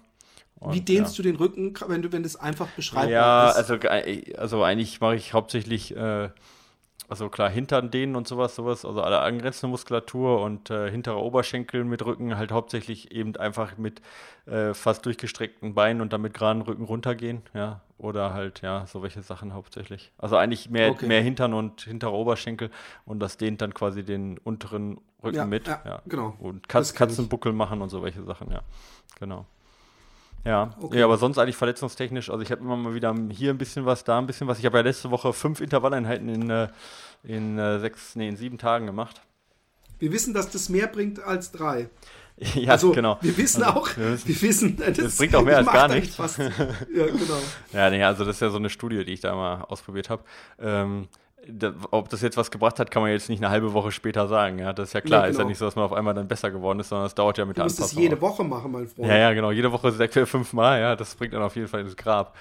[0.59, 1.23] Und, Wie dehnst ja.
[1.23, 3.09] du den Rücken, wenn du, wenn das einfach beschreibst?
[3.09, 3.75] Ja, also,
[4.37, 6.29] also eigentlich mache ich hauptsächlich, äh,
[7.07, 11.85] also klar, Hintern dehnen und sowas, sowas, also alle angrenzende Muskulatur und äh, hintere Oberschenkel
[11.85, 14.01] mit Rücken halt hauptsächlich eben einfach mit
[14.47, 17.81] äh, fast durchgestreckten Beinen und damit geraden Rücken runtergehen, ja.
[17.97, 20.11] Oder halt, ja, so welche Sachen hauptsächlich.
[20.17, 21.05] Also eigentlich mehr, okay.
[21.07, 22.69] mehr Hintern und hintere Oberschenkel
[23.05, 25.67] und das dehnt dann quasi den unteren Rücken ja, mit.
[25.67, 26.35] Ja, ja, genau.
[26.39, 28.61] Und Katz, Katzenbuckel machen und so welche Sachen, ja.
[29.19, 29.45] Genau.
[30.45, 30.99] Ja, okay.
[30.99, 32.29] ja, aber sonst eigentlich verletzungstechnisch.
[32.29, 34.59] Also ich habe immer mal wieder hier ein bisschen was, da ein bisschen was.
[34.59, 36.69] Ich habe ja letzte Woche fünf Intervalleinheiten in, äh,
[37.23, 39.21] in äh, sechs, nee, in sieben Tagen gemacht.
[39.99, 41.89] Wir wissen, dass das mehr bringt als drei.
[42.55, 43.17] Ja, also, genau.
[43.19, 46.17] Wir wissen also, auch, wir wissen, das, das bringt auch mehr als gar nichts.
[46.17, 47.41] ja, genau.
[47.73, 50.23] Ja, nee, also das ist ja so eine Studie, die ich da mal ausprobiert habe.
[50.57, 51.09] Ähm,
[51.91, 54.59] ob das jetzt was gebracht hat, kann man jetzt nicht eine halbe Woche später sagen.
[54.59, 55.21] Ja, das ist ja klar.
[55.21, 55.31] Ja, genau.
[55.31, 55.49] Ist ja genau.
[55.49, 57.57] nicht so, dass man auf einmal dann besser geworden ist, sondern es dauert ja mit
[57.57, 57.79] du der Anpassung.
[57.79, 59.07] Du musst es jede Woche machen, mein Freund.
[59.07, 59.51] Ja, ja, genau.
[59.51, 60.79] Jede Woche sechs, vier, fünf Mal.
[60.79, 62.35] Ja, das bringt dann auf jeden Fall ins Grab.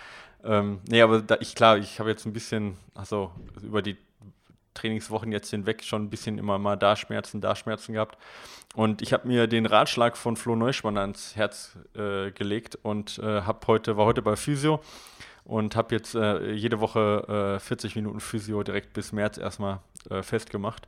[0.44, 3.32] Ähm, nee, aber da, ich, klar, ich habe jetzt ein bisschen, also
[3.62, 3.96] über die
[4.74, 8.16] Trainingswochen jetzt hinweg schon ein bisschen immer mal da Schmerzen, da Schmerzen gehabt.
[8.74, 13.42] Und ich habe mir den Ratschlag von Flo Neuschmann ans Herz äh, gelegt und äh,
[13.42, 14.80] habe heute, war heute bei Physio
[15.48, 19.80] und habe jetzt äh, jede Woche äh, 40 Minuten Physio direkt bis März erstmal
[20.10, 20.86] äh, festgemacht.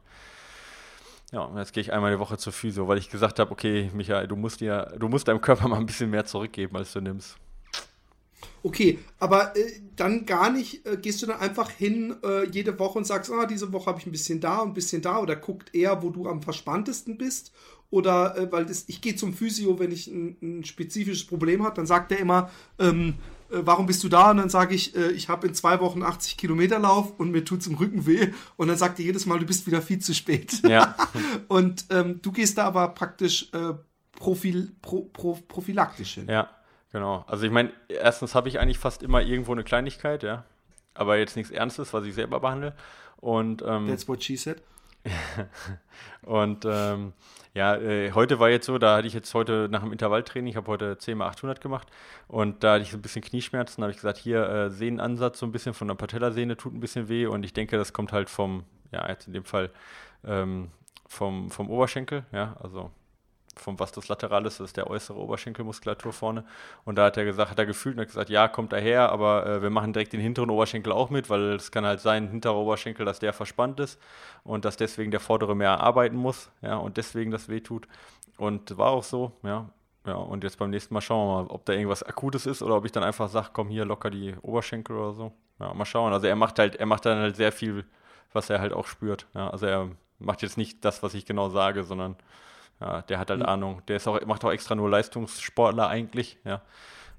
[1.32, 3.90] Ja, und jetzt gehe ich einmal die Woche zur Physio, weil ich gesagt habe, okay,
[3.94, 7.00] Michael, du musst dir, du musst deinem Körper mal ein bisschen mehr zurückgeben, als du
[7.00, 7.36] nimmst.
[8.62, 12.98] Okay, aber äh, dann gar nicht, äh, gehst du dann einfach hin äh, jede Woche
[12.98, 15.36] und sagst, ah, diese Woche habe ich ein bisschen da und ein bisschen da oder
[15.36, 17.52] guckt eher, wo du am verspanntesten bist?
[17.88, 21.86] Oder weil das, ich gehe zum Physio, wenn ich ein, ein spezifisches Problem habe, dann
[21.86, 24.30] sagt er immer, ähm, äh, warum bist du da?
[24.30, 27.44] Und dann sage ich, äh, ich habe in zwei Wochen 80 Kilometer Lauf und mir
[27.44, 28.32] tut es im Rücken weh.
[28.56, 30.62] Und dann sagt er jedes Mal, du bist wieder viel zu spät.
[30.66, 30.96] Ja.
[31.48, 33.74] und ähm, du gehst da aber praktisch äh,
[34.12, 36.28] profil, pro, pro, prophylaktisch hin.
[36.28, 36.48] Ja,
[36.92, 37.24] genau.
[37.26, 40.44] Also ich meine, erstens habe ich eigentlich fast immer irgendwo eine Kleinigkeit, ja.
[40.94, 42.74] Aber jetzt nichts Ernstes, was ich selber behandle.
[43.16, 44.62] Und ähm, That's what she said.
[46.22, 47.12] und ähm,
[47.54, 50.56] ja, äh, heute war jetzt so, da hatte ich jetzt heute nach dem Intervalltraining, ich
[50.56, 51.88] habe heute 10 mal 800 gemacht
[52.28, 55.46] und da hatte ich so ein bisschen Knieschmerzen, habe ich gesagt, hier äh, Sehnenansatz so
[55.46, 58.30] ein bisschen von der Patellasehne tut ein bisschen weh und ich denke, das kommt halt
[58.30, 59.70] vom, ja, jetzt in dem Fall
[60.24, 60.70] ähm,
[61.06, 62.90] vom, vom Oberschenkel, ja, also
[63.56, 66.44] vom was das lateral ist, das ist der äußere Oberschenkelmuskulatur vorne.
[66.84, 69.46] Und da hat er gesagt, hat er gefühlt und hat gesagt, ja, kommt daher, aber
[69.46, 72.56] äh, wir machen direkt den hinteren Oberschenkel auch mit, weil es kann halt sein, hinterer
[72.56, 74.00] Oberschenkel, dass der verspannt ist
[74.44, 77.86] und dass deswegen der vordere mehr arbeiten muss, ja, und deswegen das wehtut.
[78.38, 79.68] Und war auch so, ja.
[80.06, 82.76] Ja, und jetzt beim nächsten Mal schauen wir mal, ob da irgendwas Akutes ist oder
[82.76, 85.32] ob ich dann einfach sage, komm hier locker die Oberschenkel oder so.
[85.58, 86.14] Ja, mal schauen.
[86.14, 87.84] Also er macht halt, er macht dann halt sehr viel,
[88.32, 89.26] was er halt auch spürt.
[89.34, 92.16] Ja, also er macht jetzt nicht das, was ich genau sage, sondern
[92.80, 93.46] ja, der hat halt mhm.
[93.46, 93.82] Ahnung.
[93.88, 96.62] Der ist auch, macht auch extra nur Leistungssportler eigentlich, ja.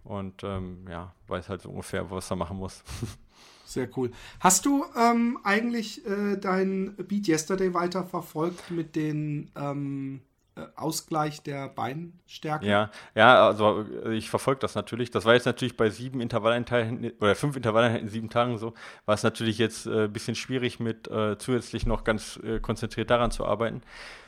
[0.03, 2.83] Und ähm, ja, weiß halt so ungefähr, was er machen muss.
[3.65, 4.11] Sehr cool.
[4.39, 10.30] Hast du ähm, eigentlich äh, dein Beat Yesterday weiter verfolgt mit den ähm, äh,
[10.75, 12.65] Ausgleich der Beinstärke?
[12.65, 15.09] Ja, ja, also äh, ich verfolge das natürlich.
[15.09, 18.73] Das war jetzt natürlich bei sieben Intervalleinheiten oder fünf Intervalleinheiten in sieben Tagen so,
[19.05, 23.09] war es natürlich jetzt ein äh, bisschen schwierig mit äh, zusätzlich noch ganz äh, konzentriert
[23.09, 23.81] daran zu arbeiten.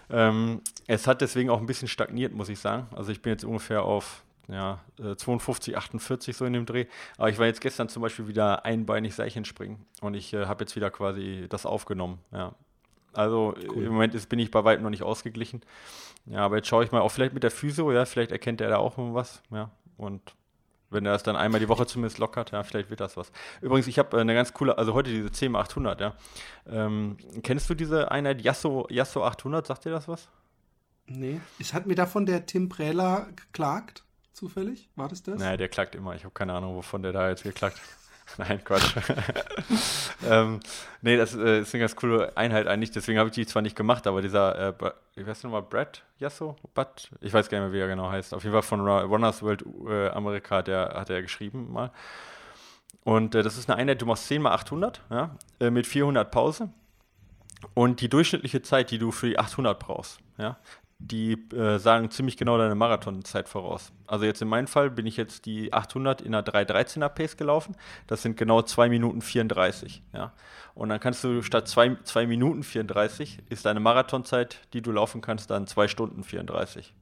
[0.10, 2.88] Ähm, es hat deswegen auch ein bisschen stagniert, muss ich sagen.
[2.96, 6.86] Also ich bin jetzt ungefähr auf ja, 52, äh, 48 so in dem Dreh.
[7.18, 10.76] Aber ich war jetzt gestern zum Beispiel wieder einbeinig Seilchenspringen und ich äh, habe jetzt
[10.76, 12.20] wieder quasi das aufgenommen.
[12.32, 12.54] Ja.
[13.14, 13.84] Also cool.
[13.84, 15.62] im Moment ist, bin ich bei weitem noch nicht ausgeglichen.
[16.26, 18.70] Ja, aber jetzt schaue ich mal auch vielleicht mit der Physio, ja, vielleicht erkennt er
[18.70, 19.42] da auch was.
[19.52, 20.36] Ja, und
[20.94, 23.32] wenn er es dann einmal die Woche zumindest lockert, ja, vielleicht wird das was.
[23.62, 26.16] Übrigens, ich habe äh, eine ganz coole, also heute diese CM 800, ja.
[26.68, 29.68] Ähm, kennst du diese Einheit Yasso, Yasso 800?
[29.68, 30.30] Sagt dir das was?
[31.08, 31.42] Nee.
[31.60, 34.90] Ich hat mir davon der Tim Prähler geklagt, zufällig?
[34.96, 35.40] War das das?
[35.40, 36.16] Naja, der klagt immer.
[36.16, 38.03] Ich habe keine Ahnung, wovon der da jetzt geklagt hat.
[38.38, 38.96] Nein, Quatsch.
[40.30, 40.60] ähm,
[41.02, 43.76] nee, das äh, ist eine ganz coole Einheit eigentlich, deswegen habe ich die zwar nicht
[43.76, 46.56] gemacht, aber dieser, äh, ich weiß nicht mal, Brad Yasso?
[46.74, 48.34] But, ich weiß gar nicht mehr, wie er genau heißt.
[48.34, 51.92] Auf jeden Fall von Runners World äh, Amerika, der hat er geschrieben mal.
[53.04, 56.32] Und äh, das ist eine Einheit, du machst 10 mal 800, ja, äh, mit 400
[56.32, 56.70] Pause.
[57.74, 60.58] Und die durchschnittliche Zeit, die du für die 800 brauchst, ja,
[61.04, 63.92] die äh, sagen ziemlich genau deine Marathonzeit voraus.
[64.08, 67.76] Also jetzt in meinem Fall bin ich jetzt die 800 in einer 313er Pace gelaufen.
[68.08, 70.02] Das sind genau 2 Minuten 34.
[70.14, 70.32] Ja.
[70.76, 75.20] Und dann kannst du statt 2, 2 Minuten 34 ist deine Marathonzeit, die du laufen
[75.20, 76.94] kannst, dann 2 Stunden 34.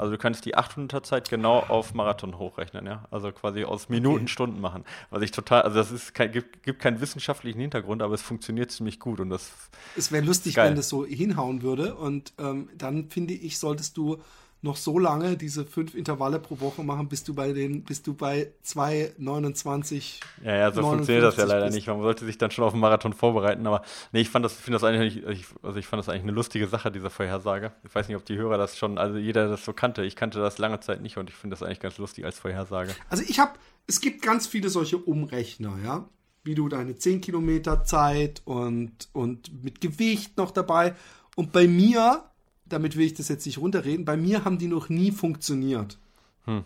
[0.00, 3.04] Also du kannst die 800er Zeit genau auf Marathon hochrechnen, ja.
[3.10, 4.28] Also quasi aus Minuten, okay.
[4.28, 4.84] Stunden machen.
[5.10, 8.70] Was ich total, also das ist kein, gibt, gibt keinen wissenschaftlichen Hintergrund, aber es funktioniert
[8.70, 9.50] ziemlich gut und das.
[9.96, 10.68] Es wäre lustig, geil.
[10.70, 14.22] wenn das so hinhauen würde und ähm, dann finde ich, solltest du
[14.62, 18.12] noch so lange diese fünf Intervalle pro Woche machen, bis du bei den, bis du
[18.12, 20.20] bei 2,29.
[20.44, 21.76] Ja, ja, so funktioniert das ja leider bist.
[21.76, 21.86] nicht.
[21.86, 23.66] Man sollte sich dann schon auf den Marathon vorbereiten.
[23.66, 26.32] Aber nee, ich fand das, finde das eigentlich, ich, also ich fand das eigentlich eine
[26.32, 27.72] lustige Sache, diese Vorhersage.
[27.84, 30.04] Ich weiß nicht, ob die Hörer das schon, also jeder das so kannte.
[30.04, 32.94] Ich kannte das lange Zeit nicht und ich finde das eigentlich ganz lustig als Vorhersage.
[33.08, 33.52] Also ich habe,
[33.86, 36.08] es gibt ganz viele solche Umrechner, ja.
[36.42, 40.94] Wie du deine 10 Kilometer Zeit und, und mit Gewicht noch dabei.
[41.36, 42.29] Und bei mir
[42.72, 44.04] damit will ich das jetzt nicht runterreden.
[44.04, 45.98] Bei mir haben die noch nie funktioniert.
[46.44, 46.64] Hm.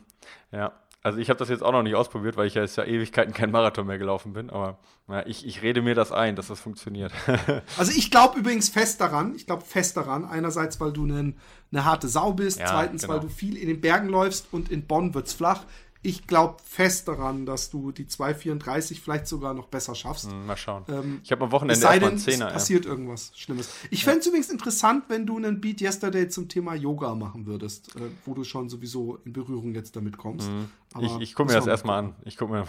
[0.53, 2.85] Ja, also ich habe das jetzt auch noch nicht ausprobiert, weil ich ja jetzt ja
[2.85, 4.49] Ewigkeiten kein Marathon mehr gelaufen bin.
[4.49, 7.13] Aber ja, ich, ich rede mir das ein, dass das funktioniert.
[7.77, 9.35] also ich glaube übrigens fest daran.
[9.35, 10.25] Ich glaube fest daran.
[10.25, 11.35] Einerseits, weil du eine,
[11.73, 12.59] eine harte Sau bist.
[12.59, 13.15] Ja, Zweitens, genau.
[13.15, 15.65] weil du viel in den Bergen läufst und in Bonn wird es flach
[16.05, 20.31] ich glaube fest daran, dass du die 2,34 vielleicht sogar noch besser schaffst.
[20.31, 20.85] Hm, mal schauen.
[20.89, 22.91] Ähm, ich habe am Wochenende sei denn, es passiert ja.
[22.91, 23.71] irgendwas Schlimmes.
[23.91, 24.09] Ich ja.
[24.09, 28.01] fände es übrigens interessant, wenn du einen Beat Yesterday zum Thema Yoga machen würdest, äh,
[28.27, 30.49] wo du schon sowieso in Berührung jetzt damit kommst.
[30.49, 30.69] Mhm.
[31.01, 32.15] ich ich gucke mir das erstmal an.
[32.25, 32.65] Ich gucke mir,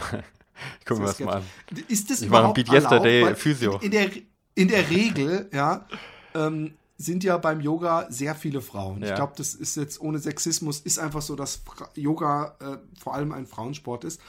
[0.79, 1.43] ich guck mir das mal an.
[1.89, 3.79] Ist das ich mache Beat Yesterday Physio.
[3.79, 4.09] In der,
[4.55, 5.85] in der Regel, ja,
[6.33, 9.01] ähm, sind ja beim Yoga sehr viele Frauen.
[9.01, 9.09] Ja.
[9.09, 11.61] Ich glaube, das ist jetzt ohne Sexismus, ist einfach so, dass
[11.95, 14.21] Yoga äh, vor allem ein Frauensport ist.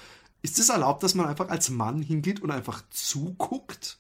[0.43, 3.99] ist es erlaubt, dass man einfach als Mann hingeht und einfach zuguckt?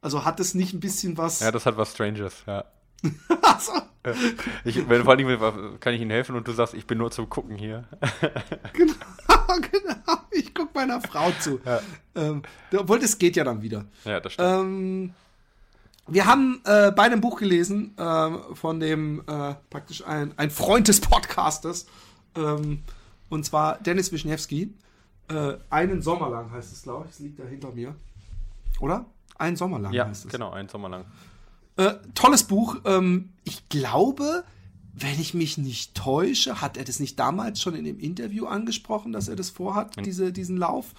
[0.00, 1.40] Also hat es nicht ein bisschen was.
[1.40, 2.64] Ja, das hat was Stranges, ja.
[3.58, 3.72] so.
[4.64, 7.30] Ich, wenn, vor allem kann ich Ihnen helfen und du sagst, ich bin nur zum
[7.30, 7.84] Gucken hier.
[8.74, 8.94] genau,
[9.70, 10.18] genau.
[10.30, 11.58] Ich gucke meiner Frau zu.
[11.64, 11.80] Ja.
[12.14, 12.42] Ähm,
[12.76, 13.86] obwohl, das geht ja dann wieder.
[14.04, 14.48] Ja, das stimmt.
[14.48, 15.14] Ähm,
[16.06, 20.88] wir haben äh, beide ein Buch gelesen äh, von dem äh, praktisch ein, ein Freund
[20.88, 21.86] des Podcasters.
[22.36, 22.82] Ähm,
[23.30, 24.74] und zwar Dennis Wischniewski.
[25.28, 27.12] Äh, einen Sommer lang heißt es, glaube ich.
[27.12, 27.94] Es liegt da hinter mir.
[28.80, 29.06] Oder?
[29.38, 30.30] Ein Sommer lang ja, heißt es.
[30.30, 31.04] Genau, ein Sommer lang.
[31.76, 32.76] Äh, tolles Buch.
[32.84, 34.44] Ähm, ich glaube,
[34.92, 39.12] wenn ich mich nicht täusche, hat er das nicht damals schon in dem Interview angesprochen,
[39.12, 40.02] dass er das vorhat, mhm.
[40.02, 40.94] diese, diesen Lauf.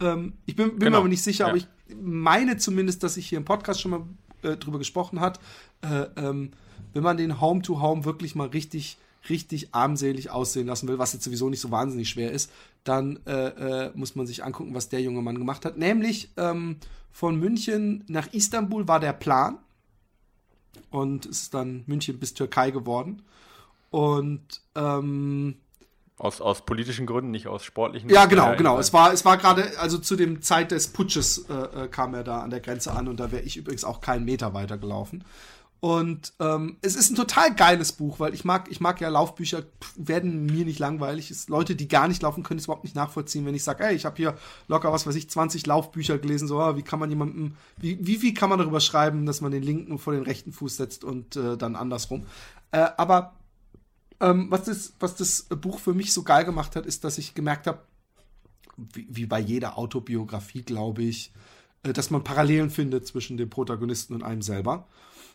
[0.00, 0.90] Ähm, ich bin, bin genau.
[0.92, 1.48] mir aber nicht sicher, ja.
[1.48, 1.66] aber ich
[2.00, 4.02] meine zumindest, dass ich hier im Podcast schon mal
[4.44, 5.40] äh, drüber gesprochen hat.
[5.82, 6.52] Äh, ähm,
[6.92, 11.24] wenn man den Home-to-Home -Home wirklich mal richtig richtig armselig aussehen lassen will, was jetzt
[11.24, 12.50] sowieso nicht so wahnsinnig schwer ist,
[12.84, 15.78] dann äh, äh, muss man sich angucken, was der junge Mann gemacht hat.
[15.78, 16.76] Nämlich ähm,
[17.10, 19.58] von München nach Istanbul war der Plan
[20.90, 23.22] und ist dann München bis Türkei geworden.
[23.90, 25.56] Und ähm,
[26.16, 28.78] aus, aus politischen Gründen, nicht aus sportlichen Ja, genau, äh, genau.
[28.78, 32.24] Es war, es war gerade, also zu dem Zeit des Putsches äh, äh, kam er
[32.24, 35.24] da an der Grenze an und da wäre ich übrigens auch keinen Meter weiter gelaufen.
[35.80, 39.64] Und ähm, es ist ein total geiles Buch, weil ich mag, ich mag ja Laufbücher,
[39.96, 41.30] werden mir nicht langweilig.
[41.30, 43.94] Es, Leute, die gar nicht laufen, können es überhaupt nicht nachvollziehen, wenn ich sage, ey,
[43.94, 44.34] ich habe hier
[44.66, 48.22] locker, was weiß ich, 20 Laufbücher gelesen, so, ah, wie kann man jemandem, wie, wie
[48.22, 51.36] wie kann man darüber schreiben, dass man den linken vor den rechten Fuß setzt und
[51.36, 52.24] äh, dann andersrum.
[52.70, 53.34] Äh, aber
[54.20, 57.34] ähm, was, das, was das Buch für mich so geil gemacht hat, ist, dass ich
[57.34, 57.82] gemerkt habe,
[58.76, 61.32] wie, wie bei jeder Autobiografie, glaube ich,
[61.82, 64.86] äh, dass man Parallelen findet zwischen dem Protagonisten und einem selber.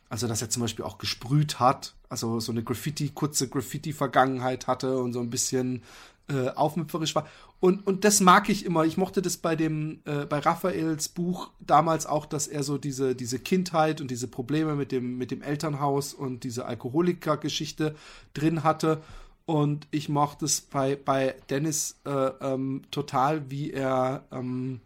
[0.10, 4.98] Also, dass er zum Beispiel auch gesprüht hat, also so eine Graffiti, kurze Graffiti-Vergangenheit hatte
[4.98, 5.84] und so ein bisschen
[6.30, 7.28] äh, aufmüpferisch war.
[7.60, 8.86] Und, und das mag ich immer.
[8.86, 13.16] Ich mochte das bei dem, äh, bei Raphaels Buch damals auch, dass er so diese,
[13.16, 17.96] diese Kindheit und diese Probleme mit dem, mit dem Elternhaus und diese Alkoholiker-Geschichte
[18.34, 19.02] drin hatte.
[19.46, 24.80] Und ich mochte es bei, bei Dennis äh, ähm, total, wie er ähm,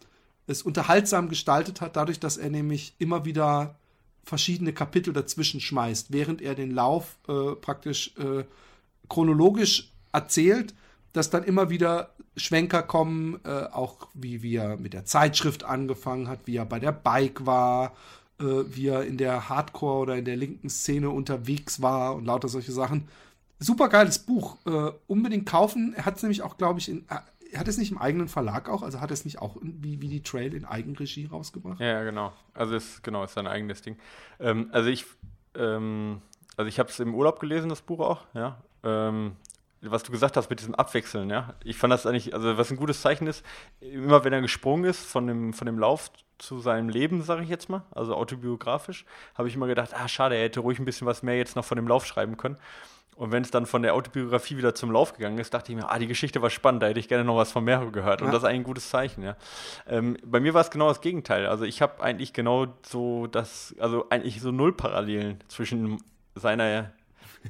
[0.48, 3.76] es unterhaltsam gestaltet hat, dadurch, dass er nämlich immer wieder
[4.24, 8.46] verschiedene Kapitel dazwischen schmeißt, während er den Lauf äh, praktisch äh,
[9.10, 10.74] chronologisch erzählt,
[11.14, 16.28] dass dann immer wieder Schwenker kommen, äh, auch wie, wie er mit der Zeitschrift angefangen
[16.28, 17.94] hat, wie er bei der Bike war,
[18.40, 22.50] äh, wie er in der Hardcore oder in der linken Szene unterwegs war und lauter
[22.50, 23.08] solche Sachen.
[23.60, 24.58] Super geiles Buch.
[24.66, 25.94] Äh, unbedingt kaufen.
[25.96, 28.68] Er hat es nämlich auch, glaube ich, in, er hat es nicht im eigenen Verlag
[28.68, 31.80] auch, also hat es nicht auch wie, wie die Trail in Eigenregie rausgebracht?
[31.80, 32.34] Ja, genau.
[32.56, 33.98] Also ist genau, ist sein eigenes Ding.
[34.40, 35.06] Ähm, also ich,
[35.56, 36.22] ähm,
[36.58, 38.58] also ich habe es im Urlaub gelesen, das Buch auch, ja.
[38.84, 39.34] Ähm,
[39.90, 41.54] was du gesagt hast mit diesem Abwechseln, ja.
[41.64, 43.46] Ich fand das eigentlich, also was ein gutes Zeichen ist,
[43.82, 47.50] immer wenn er gesprungen ist von dem, von dem Lauf zu seinem Leben, sage ich
[47.50, 51.08] jetzt mal, also autobiografisch, habe ich immer gedacht, ah, schade, er hätte ruhig ein bisschen
[51.08, 52.58] was mehr jetzt noch von dem Lauf schreiben können.
[53.16, 55.90] Und wenn es dann von der Autobiografie wieder zum Lauf gegangen ist, dachte ich mir,
[55.90, 58.22] ah, die Geschichte war spannend, da hätte ich gerne noch was von Mero gehört.
[58.22, 58.34] Und ja.
[58.34, 59.36] das ist eigentlich ein gutes Zeichen, ja.
[59.88, 61.46] Ähm, bei mir war es genau das Gegenteil.
[61.46, 66.02] Also ich habe eigentlich genau so das, also eigentlich so null Parallelen zwischen
[66.36, 66.92] seiner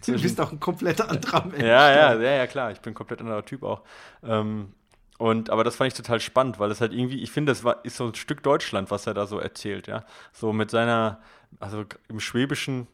[0.05, 1.61] Du bist auch ein kompletter anderer Mensch.
[1.61, 2.71] Ja, ja, ja, ja, klar.
[2.71, 3.81] Ich bin ein komplett anderer Typ auch.
[4.23, 4.73] Ähm,
[5.19, 7.85] und, aber das fand ich total spannend, weil es halt irgendwie, ich finde, das war,
[7.85, 10.03] ist so ein Stück Deutschland, was er da so erzählt, ja.
[10.31, 11.21] So mit seiner,
[11.59, 12.87] also im Schwäbischen,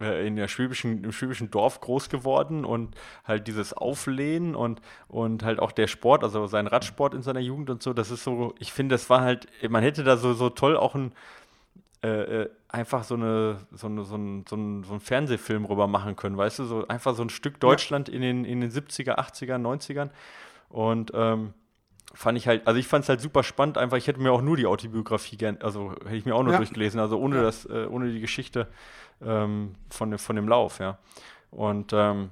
[0.00, 5.44] äh, in der schwäbischen, im schwäbischen Dorf groß geworden und halt dieses Auflehnen und, und
[5.44, 8.54] halt auch der Sport, also sein Radsport in seiner Jugend und so, das ist so,
[8.58, 11.12] ich finde, das war halt, man hätte da so, so toll auch ein,
[12.02, 15.86] äh, äh einfach so, eine, so, eine, so, ein, so, ein, so ein Fernsehfilm rüber
[15.86, 18.14] machen können, weißt du, so einfach so ein Stück Deutschland ja.
[18.14, 20.08] in, den, in den 70er, 80er, 90ern
[20.70, 21.52] und ähm,
[22.14, 24.40] fand ich halt, also ich fand es halt super spannend, einfach, ich hätte mir auch
[24.40, 26.58] nur die Autobiografie gern, also hätte ich mir auch nur ja.
[26.58, 27.42] durchgelesen, also ohne ja.
[27.42, 28.68] das, äh, ohne die Geschichte
[29.22, 30.98] ähm, von, von dem Lauf, ja.
[31.50, 32.30] Und ähm,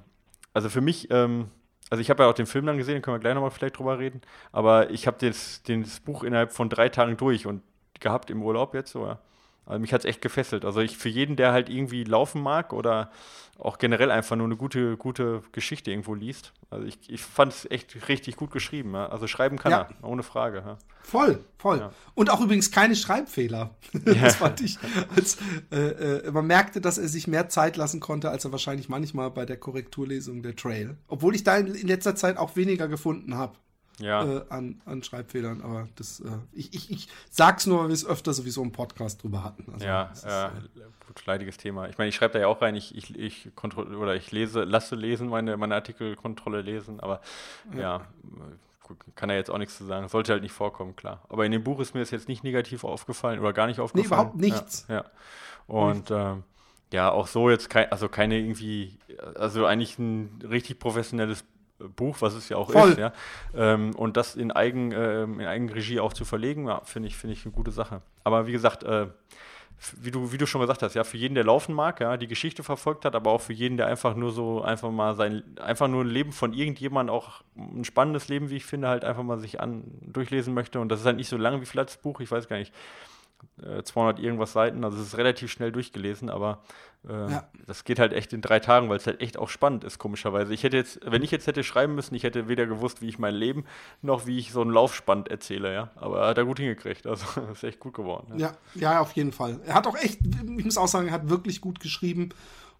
[0.53, 1.49] also für mich, ähm,
[1.91, 3.99] also ich habe ja auch den Film dann gesehen, können wir gleich nochmal vielleicht drüber
[3.99, 7.61] reden, aber ich habe das, das Buch innerhalb von drei Tagen durch und
[7.99, 9.19] gehabt im Urlaub jetzt so, ja.
[9.65, 10.65] Also mich hat es echt gefesselt.
[10.65, 13.11] Also ich für jeden, der halt irgendwie laufen mag oder
[13.57, 16.51] auch generell einfach nur eine gute, gute Geschichte irgendwo liest.
[16.71, 18.93] Also ich, ich fand es echt richtig gut geschrieben.
[18.93, 19.07] Ja.
[19.09, 19.87] Also schreiben kann ja.
[20.01, 20.63] er, ohne Frage.
[20.65, 20.77] Ja.
[21.03, 21.91] Voll, voll.
[22.15, 23.75] Und auch übrigens keine Schreibfehler.
[23.93, 24.79] das fand ich.
[25.15, 25.37] Als,
[25.71, 29.29] äh, äh, man merkte, dass er sich mehr Zeit lassen konnte, als er wahrscheinlich manchmal
[29.29, 30.97] bei der Korrekturlesung der Trail.
[31.07, 33.53] Obwohl ich da in, in letzter Zeit auch weniger gefunden habe
[34.01, 34.23] ja.
[34.23, 35.61] äh, an, an Schreibfehlern.
[35.61, 39.23] Aber das, äh, ich, ich, ich sag's nur, weil wir es öfter sowieso im Podcast
[39.23, 39.71] drüber hatten.
[39.73, 40.49] Also, ja, ist, äh,
[41.07, 41.89] gut, leidiges Thema.
[41.89, 44.95] Ich meine, ich schreibe da ja auch rein, ich, ich, ich oder ich lese, lasse
[44.95, 47.21] lesen, meine, meine Artikelkontrolle lesen, aber
[47.73, 47.79] ja.
[47.79, 48.07] ja,
[49.15, 50.07] kann er jetzt auch nichts zu sagen.
[50.07, 51.21] Sollte halt nicht vorkommen, klar.
[51.29, 54.09] Aber in dem Buch ist mir das jetzt nicht negativ aufgefallen oder gar nicht aufgefallen.
[54.09, 54.85] Nee, überhaupt nichts.
[54.87, 54.95] Ja.
[54.95, 55.05] ja.
[55.67, 56.43] Und ähm,
[56.91, 58.97] ja, auch so jetzt kein, also keine irgendwie,
[59.35, 61.45] also eigentlich ein richtig professionelles
[61.95, 62.91] Buch, was es ja auch Voll.
[62.91, 63.13] ist, ja.
[63.55, 67.33] Ähm, und das in, Eigen, äh, in Eigenregie auch zu verlegen, ja, finde ich, finde
[67.33, 68.01] ich eine gute Sache.
[68.23, 69.07] Aber wie gesagt, äh,
[69.99, 72.27] wie du, wie du schon gesagt hast, ja, für jeden, der laufen mag, ja, die
[72.27, 75.87] Geschichte verfolgt hat, aber auch für jeden, der einfach nur so, einfach mal sein, einfach
[75.87, 79.39] nur ein Leben von irgendjemand, auch ein spannendes Leben, wie ich finde, halt einfach mal
[79.39, 80.79] sich an, durchlesen möchte.
[80.79, 82.71] Und das ist halt nicht so lang wie vielleicht das Buch, ich weiß gar nicht,
[83.83, 86.63] 200 äh, irgendwas Seiten, also es ist relativ schnell durchgelesen, aber
[87.07, 87.49] äh, ja.
[87.65, 90.53] das geht halt echt in drei Tagen, weil es halt echt auch spannend ist, komischerweise.
[90.53, 93.19] Ich hätte jetzt, wenn ich jetzt hätte schreiben müssen, ich hätte weder gewusst, wie ich
[93.19, 93.65] mein Leben,
[94.01, 95.91] noch wie ich so einen Laufspand erzähle, ja.
[95.95, 98.37] Aber hat er gut hingekriegt, also ist echt gut geworden.
[98.37, 98.53] Ja.
[98.75, 99.59] ja, ja, auf jeden Fall.
[99.65, 100.19] Er hat auch echt,
[100.57, 102.29] ich muss auch sagen, er hat wirklich gut geschrieben.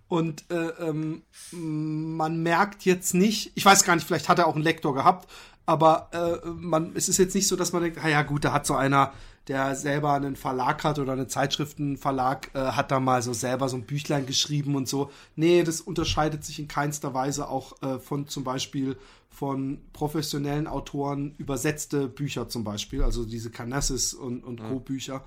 [0.08, 4.56] Und äh, ähm, man merkt jetzt nicht, ich weiß gar nicht, vielleicht hat er auch
[4.56, 5.32] einen Lektor gehabt,
[5.66, 8.52] aber äh, man, es ist jetzt nicht so, dass man denkt, ah ja gut, da
[8.52, 9.14] hat so einer
[9.48, 13.78] der selber einen Verlag hat oder einen Zeitschriftenverlag, äh, hat da mal so selber so
[13.78, 15.12] ein Büchlein geschrieben und so.
[15.36, 18.98] Nee, das unterscheidet sich in keinster Weise auch äh, von zum Beispiel
[19.30, 24.80] von professionellen Autoren übersetzte Bücher zum Beispiel, also diese Canassis und, und Co.
[24.80, 25.24] Bücher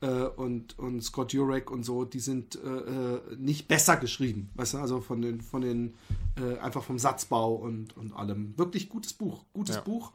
[0.00, 4.74] äh, und, und Scott Jurek und so, die sind äh, äh, nicht besser geschrieben, weißt
[4.74, 5.94] du, also von den, von den,
[6.36, 8.58] äh, einfach vom Satzbau und, und allem.
[8.58, 9.82] Wirklich gutes Buch, gutes ja.
[9.82, 10.12] Buch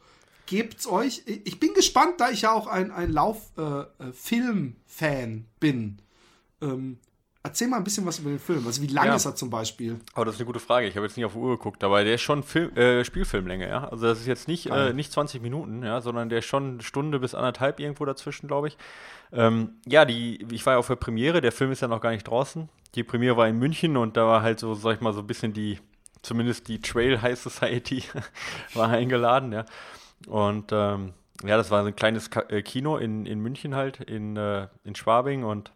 [0.50, 1.22] gebt's euch.
[1.26, 6.02] Ich bin gespannt, da ich ja auch ein, ein Lauffilm-Fan äh, bin.
[6.62, 6.98] Ähm,
[7.44, 8.66] erzähl mal ein bisschen was über den Film.
[8.66, 9.16] Also wie lang ja.
[9.16, 10.00] ist er zum Beispiel?
[10.14, 10.88] Aber das ist eine gute Frage.
[10.88, 13.70] Ich habe jetzt nicht auf die Uhr geguckt, aber der ist schon Film, äh, Spielfilmlänge,
[13.70, 13.88] ja.
[13.88, 16.82] Also das ist jetzt nicht, äh, nicht 20 Minuten, ja, sondern der ist schon eine
[16.84, 18.78] Stunde bis anderthalb irgendwo dazwischen, glaube ich.
[19.32, 22.10] Ähm, ja, die, ich war ja auf der Premiere, der Film ist ja noch gar
[22.12, 22.70] nicht draußen.
[22.96, 25.28] Die Premiere war in München und da war halt so, sag ich mal, so ein
[25.28, 25.78] bisschen die,
[26.24, 28.04] zumindest die Trail High Society
[28.74, 29.66] war eingeladen, ja.
[30.28, 31.14] Und ähm,
[31.44, 34.96] ja, das war so ein kleines äh, Kino in, in München halt, in, äh, in
[34.96, 35.72] Schwabing und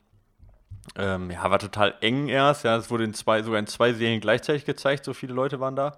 [0.98, 2.66] ähm, ja, war total eng erst.
[2.66, 5.76] Ja, es wurde in zwei, sogar in zwei Serien gleichzeitig gezeigt, so viele Leute waren
[5.76, 5.98] da.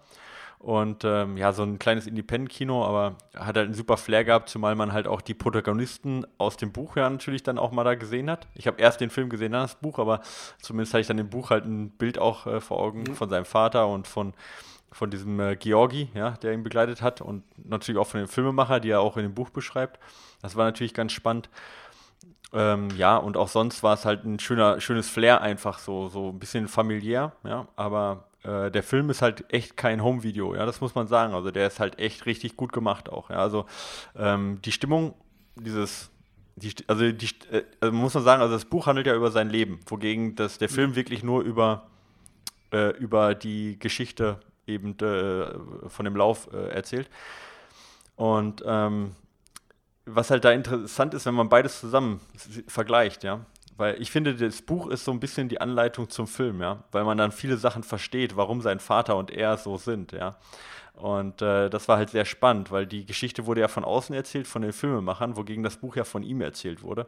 [0.60, 4.76] Und ähm, ja, so ein kleines Independent-Kino, aber hat halt einen super Flair gehabt, zumal
[4.76, 8.32] man halt auch die Protagonisten aus dem Buch ja natürlich dann auch mal da gesehen
[8.32, 8.48] hat.
[8.56, 10.22] Ich habe erst den Film gesehen, dann das Buch, aber
[10.62, 13.16] zumindest hatte ich dann im Buch halt ein Bild auch äh, vor Augen mhm.
[13.16, 14.34] von seinem Vater und von
[14.96, 18.80] von diesem äh, Georgi, ja, der ihn begleitet hat und natürlich auch von dem Filmemacher,
[18.80, 20.00] die er auch in dem Buch beschreibt.
[20.42, 21.50] Das war natürlich ganz spannend.
[22.54, 26.30] Ähm, ja, und auch sonst war es halt ein schöner, schönes Flair einfach so, so
[26.30, 30.80] ein bisschen familiär, ja, aber äh, der Film ist halt echt kein Home-Video, ja, das
[30.80, 31.34] muss man sagen.
[31.34, 33.38] Also der ist halt echt richtig gut gemacht auch, ja.
[33.38, 33.66] Also
[34.16, 35.14] ähm, die Stimmung,
[35.58, 36.10] dieses
[36.56, 39.50] die, also, die, äh, also muss man sagen, also das Buch handelt ja über sein
[39.50, 41.88] Leben, wogegen das, der Film wirklich nur über,
[42.72, 47.10] äh, über die Geschichte eben äh, von dem Lauf äh, erzählt.
[48.16, 49.16] Und ähm,
[50.06, 52.22] was halt da interessant ist, wenn man beides zusammen
[52.68, 53.46] vergleicht, ja.
[53.78, 56.84] Weil ich finde, das Buch ist so ein bisschen die Anleitung zum Film, ja.
[56.92, 60.38] Weil man dann viele Sachen versteht, warum sein Vater und er so sind, ja.
[60.98, 64.48] Und äh, das war halt sehr spannend, weil die Geschichte wurde ja von außen erzählt,
[64.48, 67.08] von den Filmemachern, wogegen das Buch ja von ihm erzählt wurde.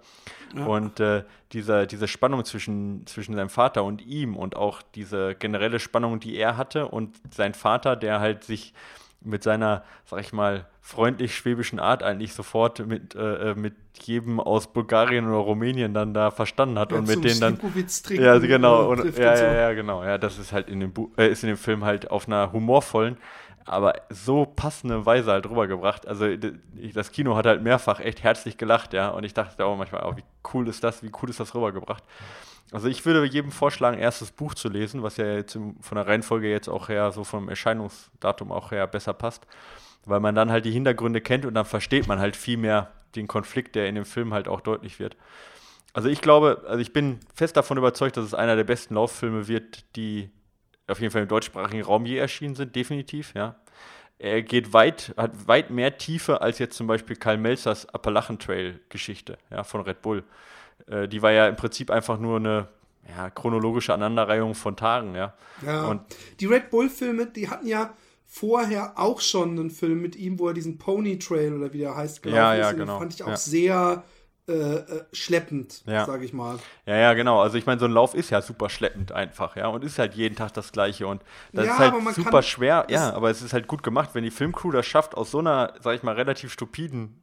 [0.55, 0.65] Ja.
[0.65, 1.23] Und äh,
[1.53, 6.35] diese, diese Spannung zwischen, zwischen seinem Vater und ihm und auch diese generelle Spannung, die
[6.35, 8.73] er hatte und sein Vater, der halt sich
[9.21, 14.71] mit seiner, sag ich mal, freundlich-schwäbischen Art eigentlich sofort mit, äh, äh, mit jedem aus
[14.71, 17.59] Bulgarien oder Rumänien dann da verstanden hat ja, und mit denen dann.
[18.09, 18.89] Ja, genau.
[18.91, 20.03] Und, ja, ja, ja, genau.
[20.03, 22.53] Ja, das ist halt in dem, Bu äh, ist in dem Film halt auf einer
[22.53, 23.17] humorvollen,
[23.67, 26.07] aber so passende Weise halt rübergebracht.
[26.07, 29.09] Also das Kino hat halt mehrfach echt herzlich gelacht, ja.
[29.09, 32.03] Und ich dachte auch manchmal, oh, wie cool ist das, wie cool ist das rübergebracht.
[32.71, 36.07] Also ich würde jedem vorschlagen, erst das Buch zu lesen, was ja jetzt von der
[36.07, 39.45] Reihenfolge jetzt auch her, so vom Erscheinungsdatum auch her besser passt.
[40.05, 43.27] Weil man dann halt die Hintergründe kennt und dann versteht man halt viel mehr den
[43.27, 45.17] Konflikt, der in dem Film halt auch deutlich wird.
[45.93, 49.47] Also ich glaube, also ich bin fest davon überzeugt, dass es einer der besten Lauffilme
[49.47, 50.29] wird, die
[50.87, 53.55] auf jeden Fall im deutschsprachigen Raum je erschienen sind, definitiv, ja.
[54.19, 58.79] Er geht weit, hat weit mehr Tiefe als jetzt zum Beispiel Karl Melzers Appalachen Trail
[58.89, 60.23] Geschichte, ja, von Red Bull.
[60.87, 62.67] Äh, die war ja im Prinzip einfach nur eine
[63.15, 65.33] ja, chronologische Aneinanderreihung von Tagen, ja.
[65.65, 65.87] Ja.
[65.87, 66.01] Und
[66.39, 67.93] die Red Bull Filme, die hatten ja
[68.25, 71.95] vorher auch schon einen Film mit ihm, wo er diesen Pony Trail oder wie der
[71.95, 72.77] heißt, gelaufen ja, ja, ist.
[72.77, 72.99] Genau.
[72.99, 73.37] fand ich auch ja.
[73.37, 74.03] sehr
[74.47, 76.05] äh, äh, schleppend, ja.
[76.05, 76.57] sage ich mal.
[76.85, 77.41] Ja, ja, genau.
[77.41, 80.13] Also ich meine, so ein Lauf ist ja super schleppend einfach, ja, und ist halt
[80.13, 81.21] jeden Tag das Gleiche und
[81.51, 84.31] das ja, ist halt super schwer, ja, aber es ist halt gut gemacht, wenn die
[84.31, 87.21] Filmcrew das schafft, aus so einer, sag ich mal, relativ stupiden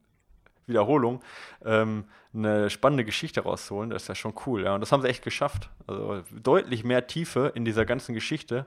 [0.67, 1.21] Wiederholung,
[1.63, 3.89] ähm, eine spannende Geschichte rauszuholen.
[3.89, 4.63] Das ist ja schon cool.
[4.63, 4.75] Ja.
[4.75, 5.69] Und das haben sie echt geschafft.
[5.87, 8.65] Also deutlich mehr Tiefe in dieser ganzen Geschichte.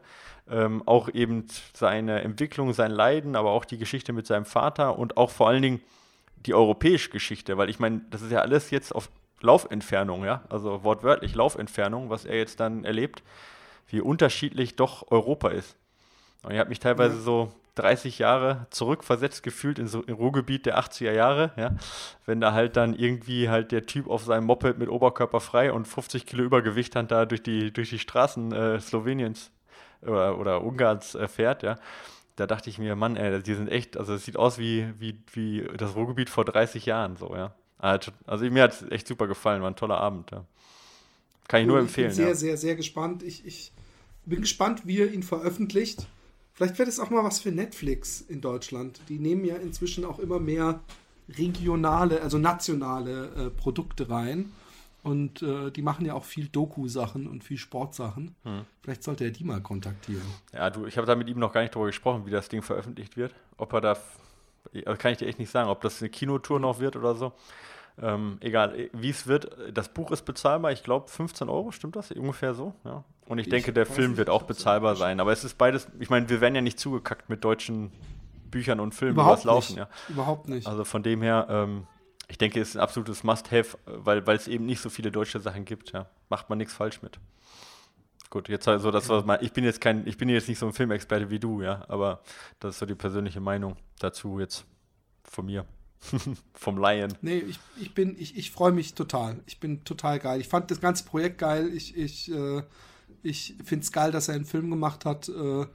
[0.51, 5.17] Ähm, auch eben seine Entwicklung, sein Leiden, aber auch die Geschichte mit seinem Vater und
[5.17, 5.81] auch vor allen Dingen
[6.47, 9.11] die europäische Geschichte, weil ich meine, das ist ja alles jetzt auf
[9.41, 13.23] Laufentfernung, ja, also wortwörtlich Laufentfernung, was er jetzt dann erlebt,
[13.89, 15.77] wie unterschiedlich doch Europa ist.
[16.43, 17.23] Und ich habe mich teilweise ja.
[17.23, 21.77] so 30 Jahre zurückversetzt gefühlt in so im Ruhrgebiet der 80er Jahre, ja,
[22.27, 25.87] wenn da halt dann irgendwie halt der Typ auf seinem Moped mit Oberkörper frei und
[25.87, 29.53] 50 Kilo Übergewicht dann da durch die, durch die Straßen äh, Sloweniens
[30.03, 31.77] oder, oder Ungarns äh, fährt, ja.
[32.39, 35.19] Da dachte ich mir, Mann, ey, die sind echt, also es sieht aus wie, wie,
[35.33, 37.53] wie das Ruhrgebiet vor 30 Jahren, so, ja.
[37.79, 40.45] Also, also mir hat es echt super gefallen, war ein toller Abend, ja.
[41.49, 42.11] Kann ich nur empfehlen.
[42.11, 42.35] Ich bin sehr, ja.
[42.37, 43.25] sehr, sehr gespannt.
[43.25, 43.73] Ich, ich
[44.25, 46.07] bin gespannt, wie er ihn veröffentlicht.
[46.55, 49.01] Vielleicht wird es auch mal was für Netflix in Deutschland.
[49.09, 50.79] Die nehmen ja inzwischen auch immer mehr
[51.29, 54.53] regionale, also nationale äh, Produkte rein.
[55.03, 58.35] Und äh, die machen ja auch viel Doku-Sachen und viel Sportsachen.
[58.43, 58.63] Hm.
[58.83, 60.23] Vielleicht sollte er die mal kontaktieren.
[60.53, 62.63] Ja, du, ich habe da mit ihm noch gar nicht drüber gesprochen, wie das Ding
[62.63, 63.35] veröffentlicht wird.
[63.57, 63.97] Ob er da,
[64.85, 67.33] also kann ich dir echt nicht sagen, ob das eine Kinotour noch wird oder so.
[68.01, 72.13] Ähm, egal, wie es wird, das Buch ist bezahlbar, ich glaube 15 Euro, stimmt das?
[72.13, 73.03] Ungefähr so, ja.
[73.27, 75.21] Und ich, ich denke, der Film nicht, wird auch bezahlbar sein.
[75.21, 77.91] Aber es ist beides, ich meine, wir werden ja nicht zugekackt mit deutschen
[78.51, 79.79] Büchern und Filmen, Überhaupt die was laufen, nicht.
[79.79, 79.89] ja.
[80.09, 80.67] Überhaupt nicht.
[80.67, 81.87] Also von dem her, ähm,
[82.29, 85.41] ich denke, es ist ein absolutes Must-Have, weil, weil es eben nicht so viele deutsche
[85.41, 86.09] Sachen gibt, ja.
[86.29, 87.19] Macht man nichts falsch mit.
[88.31, 90.67] Gut, jetzt also das war mein, ich bin jetzt kein, ich bin jetzt nicht so
[90.67, 92.23] ein Filmexperte wie du, ja, aber
[92.61, 94.67] das ist so die persönliche Meinung dazu jetzt
[95.25, 95.65] von mir.
[96.55, 97.15] Vom Lion.
[97.23, 99.41] Nee, ich, ich bin, ich, ich freue mich total.
[99.47, 100.41] Ich bin total geil.
[100.41, 101.73] Ich fand das ganze Projekt geil.
[101.75, 102.63] Ich, ich, äh,
[103.23, 105.29] ich finde es geil, dass er einen Film gemacht hat.
[105.29, 105.67] Äh,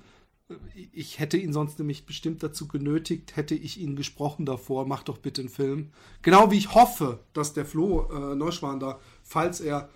[0.92, 5.18] ich hätte ihn sonst nämlich bestimmt dazu genötigt, hätte ich ihn gesprochen davor, mach doch
[5.18, 5.92] bitte einen Film.
[6.22, 9.90] Genau wie ich hoffe, dass der Flo äh, Neuschwander, falls er,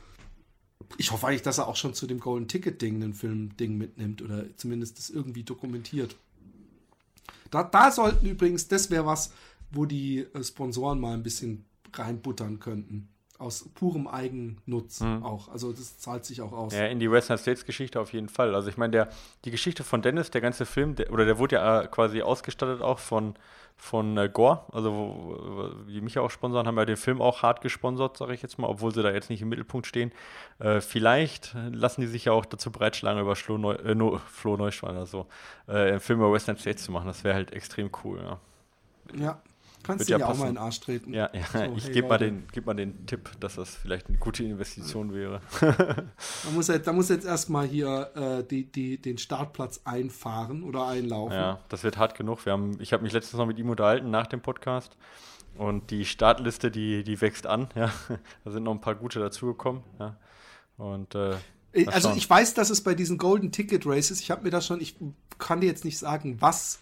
[0.97, 4.21] ich hoffe eigentlich, dass er auch schon zu dem Golden Ticket Ding einen Film-Ding mitnimmt
[4.21, 6.15] oder zumindest das irgendwie dokumentiert.
[7.51, 9.33] Da, da sollten übrigens, das wäre was,
[9.71, 13.09] wo die äh, Sponsoren mal ein bisschen reinbuttern könnten.
[13.39, 15.23] Aus purem Eigennutz mhm.
[15.23, 15.49] auch.
[15.49, 16.73] Also das zahlt sich auch aus.
[16.73, 18.55] Ja, in die Western States Geschichte auf jeden Fall.
[18.55, 19.09] Also ich meine, der,
[19.45, 22.81] die Geschichte von Dennis, der ganze Film, der, oder der wurde ja äh, quasi ausgestattet
[22.81, 23.35] auch von,
[23.75, 27.61] von äh, Gore, also wo, die mich auch sponsern, haben ja den Film auch hart
[27.61, 30.11] gesponsert, sage ich jetzt mal, obwohl sie da jetzt nicht im Mittelpunkt stehen.
[30.57, 34.57] Äh, vielleicht lassen die sich ja auch dazu breitschlagen, über Schlo Neu, äh, no, Flo
[34.57, 35.27] Neuschwander so
[35.67, 37.05] äh, einen Film über Western States zu machen.
[37.05, 38.39] Das wäre halt extrem cool, ja.
[39.15, 39.41] Ja,
[39.87, 41.13] Kannst du ja dir auch mal in den Arsch treten.
[41.13, 41.45] Ja, ja.
[41.51, 44.43] So, ich hey, gebe mal, den, geb mal den Tipp, dass das vielleicht eine gute
[44.43, 45.41] Investition wäre.
[45.61, 50.87] da, muss jetzt, da muss jetzt erstmal hier äh, die, die, den Startplatz einfahren oder
[50.87, 51.37] einlaufen.
[51.37, 52.45] Ja, das wird hart genug.
[52.45, 54.97] Wir haben, ich habe mich letztens noch mit ihm unterhalten nach dem Podcast.
[55.55, 57.69] Und die Startliste, die, die wächst an.
[57.75, 57.91] Ja.
[58.43, 59.83] Da sind noch ein paar gute dazugekommen.
[59.99, 60.17] Ja.
[60.77, 61.35] Und äh,
[61.85, 64.81] also ich weiß, dass es bei diesen Golden Ticket Races, ich habe mir da schon,
[64.81, 64.95] ich
[65.37, 66.79] kann dir jetzt nicht sagen, was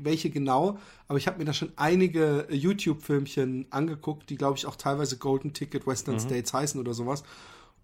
[0.00, 0.78] welche genau,
[1.08, 5.52] aber ich habe mir da schon einige YouTube-Filmchen angeguckt, die, glaube ich, auch teilweise Golden
[5.52, 6.20] Ticket Western mhm.
[6.20, 7.24] States heißen oder sowas.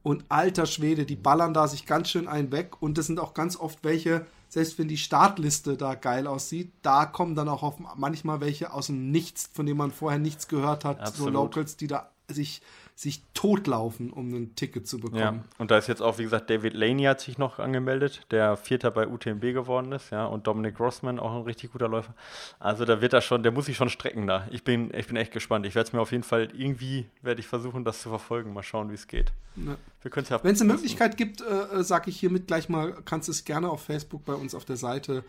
[0.02, 2.80] Und alter Schwede, die ballern da sich ganz schön einen weg.
[2.80, 7.04] Und das sind auch ganz oft welche, selbst wenn die Startliste da geil aussieht, da
[7.04, 11.00] kommen dann auch manchmal welche aus dem Nichts, von denen man vorher nichts gehört hat,
[11.00, 11.18] Absolut.
[11.18, 12.62] so Locals, die da sich
[13.00, 15.20] sich totlaufen, um ein Ticket zu bekommen.
[15.20, 18.58] Ja, und da ist jetzt auch, wie gesagt, David Laney hat sich noch angemeldet, der
[18.58, 22.12] Vierter bei UTMB geworden ist, ja, und Dominic Grossman, auch ein richtig guter Läufer.
[22.58, 24.46] Also da wird er schon, der muss sich schon strecken da.
[24.50, 25.64] Ich bin, ich bin echt gespannt.
[25.64, 28.52] Ich werde es mir auf jeden Fall irgendwie, werde ich versuchen, das zu verfolgen.
[28.52, 29.32] Mal schauen, wie es geht.
[29.56, 29.78] Ja.
[30.04, 33.32] ja Wenn es eine Möglichkeit gibt, äh, äh sage ich hiermit gleich mal, kannst du
[33.32, 35.24] es gerne auf Facebook bei uns auf der Seite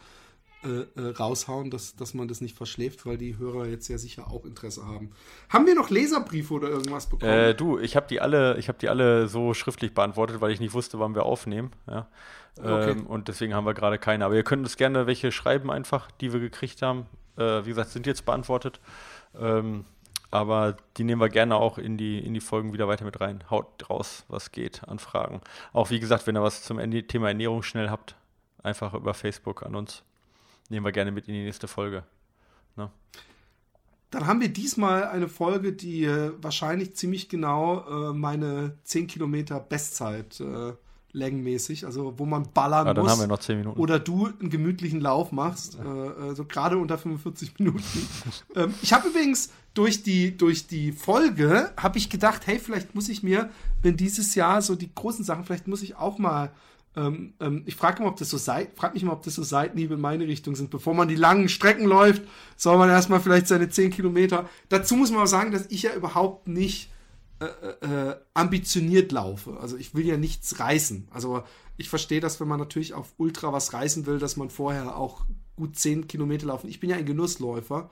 [0.63, 4.29] äh, äh, raushauen, dass, dass man das nicht verschläft, weil die Hörer jetzt ja sicher
[4.29, 5.09] auch Interesse haben.
[5.49, 7.31] Haben wir noch Leserbriefe oder irgendwas bekommen?
[7.31, 10.59] Äh, du, ich habe die alle, ich habe die alle so schriftlich beantwortet, weil ich
[10.59, 11.71] nicht wusste, wann wir aufnehmen.
[11.87, 12.07] Ja.
[12.59, 12.91] Okay.
[12.91, 14.23] Ähm, und deswegen haben wir gerade keine.
[14.23, 17.07] Aber ihr könnt uns gerne welche schreiben einfach, die wir gekriegt haben.
[17.37, 18.79] Äh, wie gesagt, sind jetzt beantwortet.
[19.39, 19.85] Ähm,
[20.29, 23.43] aber die nehmen wir gerne auch in die, in die Folgen wieder weiter mit rein.
[23.49, 25.41] Haut raus, was geht an Fragen.
[25.73, 28.15] Auch wie gesagt, wenn ihr was zum Thema Ernährung schnell habt,
[28.61, 30.03] einfach über Facebook an uns
[30.71, 32.03] nehmen wir gerne mit in die nächste Folge.
[32.75, 32.89] Ne?
[34.09, 39.59] Dann haben wir diesmal eine Folge, die äh, wahrscheinlich ziemlich genau äh, meine 10 Kilometer
[39.59, 40.73] Bestzeit äh,
[41.13, 43.11] längenmäßig, also wo man ballern ja, dann muss.
[43.11, 43.79] Haben wir noch 10 Minuten.
[43.79, 47.83] Oder du einen gemütlichen Lauf machst, äh, also gerade unter 45 Minuten.
[48.55, 53.09] ähm, ich habe übrigens durch die, durch die Folge, habe ich gedacht, hey, vielleicht muss
[53.09, 53.49] ich mir,
[53.81, 56.51] wenn dieses Jahr so die großen Sachen, vielleicht muss ich auch mal
[56.95, 59.43] Ähm, ähm, ich frage mich, ob das so Seit frag mich mal, ob das so
[59.43, 60.69] Seitenhiebe in meine Richtung sind.
[60.69, 62.23] Bevor man die langen Strecken läuft,
[62.57, 64.49] soll man erstmal vielleicht seine 10 Kilometer.
[64.69, 66.89] Dazu muss man auch sagen, dass ich ja überhaupt nicht
[67.41, 69.57] äh, äh, äh, ambitioniert laufe.
[69.59, 71.07] Also ich will ja nichts reißen.
[71.11, 71.43] Also
[71.77, 75.25] ich verstehe das, wenn man natürlich auf Ultra was reißen will, dass man vorher auch
[75.55, 76.69] gut 10 Kilometer laufen.
[76.69, 77.89] Ich bin ja ein Genussläufer.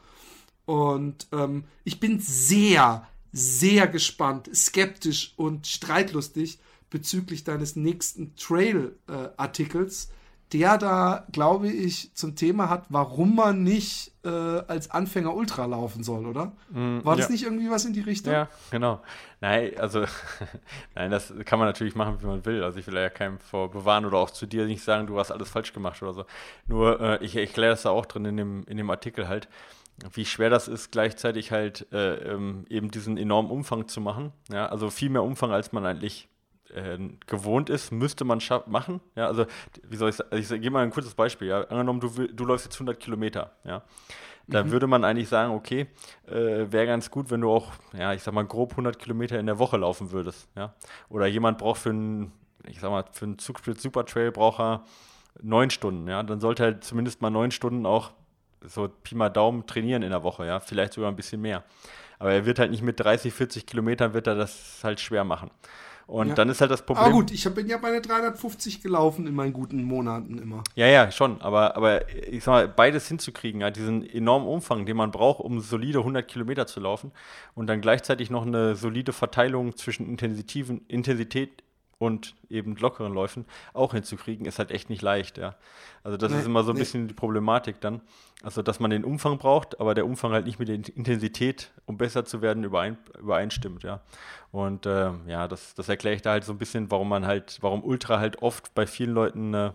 [0.66, 6.60] Und ähm, ich bin sehr, sehr gespannt, skeptisch und streitlustig
[6.90, 10.12] bezüglich deines nächsten Trail-Artikels,
[10.52, 16.04] der da, glaube ich, zum Thema hat, warum man nicht äh, als Anfänger Ultra laufen
[16.04, 16.54] soll, oder?
[16.72, 17.34] Mm, War das ja.
[17.34, 18.34] nicht irgendwie was in die Richtung?
[18.34, 19.00] Ja, genau.
[19.42, 20.06] Nein, also,
[20.96, 22.64] nein, das kann man natürlich machen, wie man will.
[22.64, 25.32] Also ich will ja keinem vor bewahren oder auch zu dir nicht sagen, du hast
[25.32, 26.26] alles falsch gemacht oder so.
[26.68, 29.48] Nur, äh, ich erkläre das da auch drin in dem, in dem Artikel halt
[30.14, 34.32] wie schwer das ist, gleichzeitig halt äh, ähm, eben diesen enormen Umfang zu machen.
[34.50, 36.29] Ja, also viel mehr Umfang, als man eigentlich
[36.74, 36.98] äh,
[37.28, 39.02] gewohnt ist, müsste man machen.
[39.16, 39.46] Ja, also,
[39.88, 40.38] wie soll ich sagen?
[40.38, 41.48] Ich gebe mal ein kurzes Beispiel.
[41.48, 41.62] Ja.
[41.64, 43.52] Angenommen, du, du läufst jetzt 100 Kilometer.
[43.64, 43.84] Ja.
[44.50, 44.72] Da mhm.
[44.72, 45.88] würde man eigentlich sagen, okay,
[46.28, 49.46] äh, wäre ganz gut, wenn du auch, ja, ich sag mal, grob 100 Kilometer in
[49.46, 50.48] der Woche laufen würdest.
[50.56, 50.74] Ja.
[51.10, 52.32] Oder jemand braucht für einen,
[52.68, 54.84] ich sag mal, für einen Zugsplit Super Trail braucht er
[55.42, 56.08] neun Stunden.
[56.08, 56.24] Ja.
[56.24, 58.12] Dann sollte er zumindest mal neun Stunden auch
[58.62, 60.46] so Pi mal Daumen trainieren in der Woche.
[60.46, 60.60] Ja.
[60.60, 61.64] Vielleicht sogar ein bisschen mehr.
[62.18, 65.52] Aber er wird halt nicht mit 30, 40 Kilometern wird er das halt schwer machen.
[66.10, 66.34] Und ja.
[66.34, 67.06] dann ist halt das Problem.
[67.06, 70.64] Aber gut, ich bin ja meine 350 gelaufen in meinen guten Monaten immer.
[70.74, 71.40] Ja, ja, schon.
[71.40, 75.60] Aber, aber ich sag mal, beides hinzukriegen, ja, diesen enormen Umfang, den man braucht, um
[75.60, 77.12] solide 100 Kilometer zu laufen
[77.54, 81.64] und dann gleichzeitig noch eine solide Verteilung zwischen Intensität
[82.00, 85.56] und eben lockeren Läufen auch hinzukriegen, ist halt echt nicht leicht, ja.
[86.02, 86.80] Also das nee, ist immer so ein nee.
[86.80, 88.02] bisschen die Problematik dann.
[88.42, 91.98] Also, dass man den Umfang braucht, aber der Umfang halt nicht mit der Intensität, um
[91.98, 94.00] besser zu werden, überein, übereinstimmt, ja.
[94.52, 97.58] Und äh, ja, das, das erkläre ich da halt so ein bisschen, warum man halt,
[97.62, 99.72] warum Ultra halt oft bei vielen Leuten äh,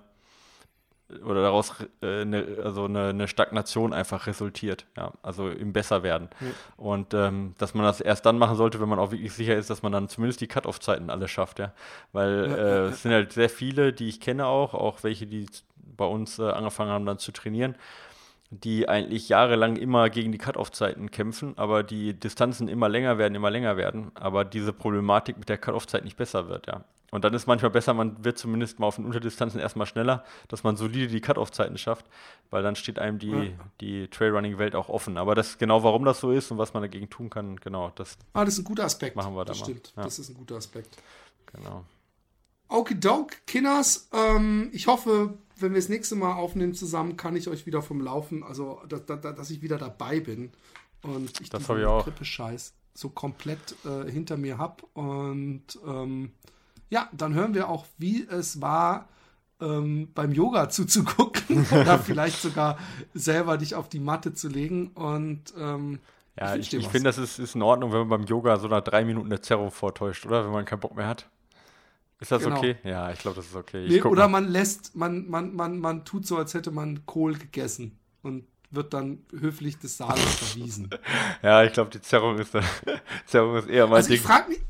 [1.25, 6.29] oder daraus äh, eine, also eine, eine, Stagnation einfach resultiert, ja, also im Besserwerden.
[6.41, 6.47] Ja.
[6.77, 9.69] Und ähm, dass man das erst dann machen sollte, wenn man auch wirklich sicher ist,
[9.71, 11.73] dass man dann zumindest die Cut-Off-Zeiten alle schafft, ja.
[12.13, 15.47] Weil ja, äh, es sind halt sehr viele, die ich kenne auch, auch welche, die
[15.77, 17.77] bei uns äh, angefangen haben dann zu trainieren,
[18.51, 23.51] die eigentlich jahrelang immer gegen die Cut-Off-Zeiten kämpfen, aber die Distanzen immer länger werden, immer
[23.51, 26.85] länger werden, aber diese Problematik mit der Cut-Off-Zeit nicht besser wird, ja.
[27.15, 30.65] Und dann ist manchmal besser, man wird zumindest mal auf den Unterdistanzen erstmal schneller, dass
[30.65, 32.07] man solide die Cut-Off-Zeiten schafft,
[32.51, 33.53] weil dann steht einem die, ja.
[33.81, 35.17] die Trailrunning-Welt auch offen.
[35.17, 38.19] Aber das genau, warum das so ist und was man dagegen tun kann, genau, das.
[38.33, 39.15] Ah, das ist ein guter Aspekt.
[39.15, 39.93] Machen wir das da stimmt.
[39.97, 40.03] Ja.
[40.03, 40.97] Das ist ein guter Aspekt.
[41.55, 41.85] Genau.
[42.67, 47.67] Okidoke, Kinners, ähm, ich hoffe, wenn wir das nächste Mal aufnehmen zusammen, kann ich euch
[47.67, 50.51] wieder vom Laufen, also dass, dass, dass ich wieder dabei bin
[51.03, 56.33] und ich das diesen Grippe-Scheiß so komplett äh, hinter mir habe und ähm,
[56.91, 59.09] ja, dann hören wir auch, wie es war,
[59.61, 62.79] ähm, beim Yoga zuzugucken oder vielleicht sogar
[63.15, 64.89] selber dich auf die Matte zu legen.
[64.89, 66.01] Und ähm,
[66.39, 68.83] ja, ich, ich finde, das ist, ist in Ordnung, wenn man beim Yoga so nach
[68.83, 70.45] drei Minuten eine Zerro vortäuscht, oder?
[70.45, 71.29] Wenn man keinen Bock mehr hat.
[72.21, 72.59] Ist das genau.
[72.59, 72.77] okay?
[72.85, 73.87] Ja, ich glaube, das ist okay.
[73.89, 74.41] Nee, oder mal.
[74.41, 78.95] man lässt, man, man, man, man tut so, als hätte man Kohl gegessen und wird
[78.95, 80.91] dann höflich des Saales verwiesen.
[81.43, 82.53] ja, ich glaube, die Zerrung ist,
[83.27, 84.17] Zerrung ist eher mein also Ding.
[84.17, 84.61] Ich frage mich,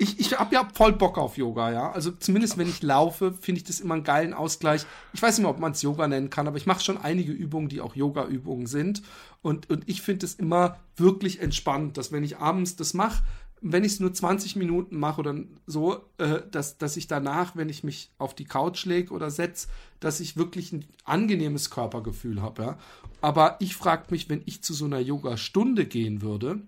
[0.00, 1.92] ich, ich habe ja voll Bock auf Yoga, ja.
[1.92, 4.86] Also zumindest wenn ich laufe, finde ich das immer einen geilen Ausgleich.
[5.12, 7.32] Ich weiß nicht mehr, ob man es Yoga nennen kann, aber ich mache schon einige
[7.32, 9.02] Übungen, die auch Yoga-Übungen sind.
[9.42, 13.22] Und, und ich finde es immer wirklich entspannt, dass wenn ich abends das mache,
[13.62, 15.34] wenn ich es nur 20 Minuten mache oder
[15.66, 19.68] so, äh, dass, dass ich danach, wenn ich mich auf die Couch lege oder setze,
[20.00, 22.62] dass ich wirklich ein angenehmes Körpergefühl habe.
[22.62, 22.78] Ja?
[23.20, 26.62] Aber ich frage mich, wenn ich zu so einer Yoga-Stunde gehen würde,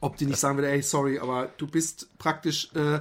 [0.00, 3.00] ob die nicht sagen würde, ey, sorry, aber du bist praktisch äh,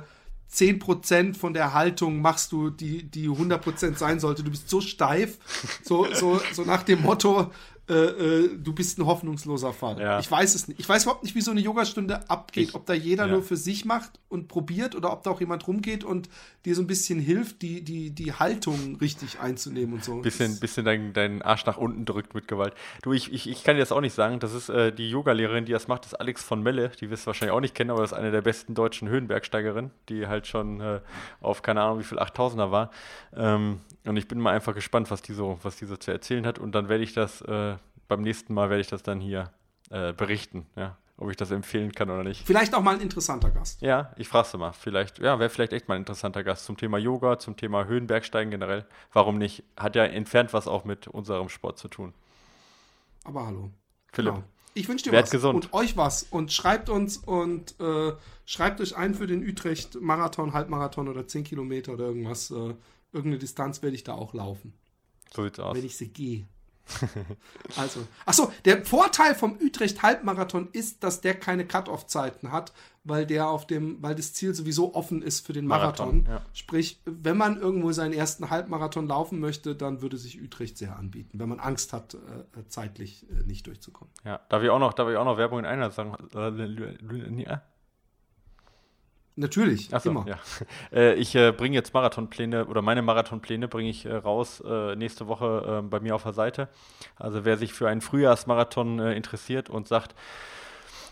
[0.54, 4.44] 10% von der Haltung machst du, die, die 100% sein sollte.
[4.44, 5.38] Du bist so steif,
[5.84, 7.52] so, so, so nach dem Motto,
[7.90, 10.00] äh, äh, du bist ein hoffnungsloser Fall.
[10.00, 10.20] Ja.
[10.20, 10.80] Ich weiß es nicht.
[10.80, 12.70] Ich weiß überhaupt nicht, wie so eine Yogastunde abgeht.
[12.70, 13.34] Ich, ob da jeder ja.
[13.34, 16.30] nur für sich macht und probiert oder ob da auch jemand rumgeht und
[16.64, 20.22] dir so ein bisschen hilft, die, die, die Haltung richtig einzunehmen und so.
[20.22, 22.74] Bisschen, bisschen deinen dein Arsch nach unten drückt mit Gewalt.
[23.02, 24.40] Du, ich, ich, ich kann dir das auch nicht sagen.
[24.40, 26.92] Das ist äh, die Yogalehrerin, die das macht, ist Alex von Melle.
[27.02, 29.92] Die wirst du wahrscheinlich auch nicht kennen, aber das ist eine der besten deutschen Höhenbergsteigerinnen,
[30.08, 31.02] die halt schon äh,
[31.42, 32.92] auf keine Ahnung wie viel 8000er war.
[33.36, 36.45] Ähm, und ich bin mal einfach gespannt, was die so, was die so zu erzählen
[36.45, 36.60] hat.
[36.60, 37.76] Und dann werde ich das, äh,
[38.08, 39.51] beim nächsten Mal werde ich das dann hier
[39.89, 40.97] äh, berichten, ja.
[41.16, 42.45] Ob ich das empfehlen kann oder nicht.
[42.45, 43.84] Vielleicht auch mal ein interessanter Gast.
[43.84, 44.74] Ja, ich frage es mal.
[44.74, 48.49] Vielleicht, ja, wäre vielleicht echt mal ein interessanter Gast zum Thema Yoga, zum Thema Höhenbergsteigen
[48.49, 48.86] generell.
[49.14, 49.64] Warum nicht?
[49.78, 52.14] Hat ja entfernt was auch mit unserem Sport zu tun.
[53.24, 53.70] Aber hallo.
[54.12, 54.43] Philipp, genau.
[54.74, 55.54] Ich wünsche dir Werd was gesund.
[55.54, 58.14] und euch was und schreibt uns und äh,
[58.45, 62.49] schreibt euch ein für den Utrecht Marathon, Halbmarathon oder 10 Kilometer oder irgendwas.
[62.49, 62.74] Äh,
[63.14, 64.74] irgendeine Distanz werde ich da auch laufen,
[65.34, 65.76] So sieht's aus.
[65.76, 66.47] wenn ich sie gehe.
[67.78, 72.74] also, achso, der Vorteil vom Utrecht Halbmarathon ist, dass der keine Cut-off-Zeiten hat,
[73.05, 76.24] weil der auf dem, weil das Ziel sowieso offen ist für den Marathon.
[76.24, 76.41] Marathon, ja.
[76.53, 81.39] Sprich, wenn man irgendwo seinen ersten Halbmarathon laufen möchte, dann würde sich Utrecht sehr anbieten,
[81.39, 84.14] wenn man Angst hat, äh, zeitlich äh, nicht durchzukommen.
[84.26, 86.18] Ja, darf ich auch noch, darf ich auch noch Werbung in einer sagen?
[89.36, 90.26] Natürlich, Achso, immer.
[90.28, 90.38] ja.
[90.92, 95.28] Äh, ich äh, bringe jetzt Marathonpläne oder meine Marathonpläne bringe ich äh, raus äh, nächste
[95.28, 96.70] Woche äh, bei mir auf der Seite.
[97.16, 100.14] Also wer sich für einen Frühjahrsmarathon äh, interessiert und sagt,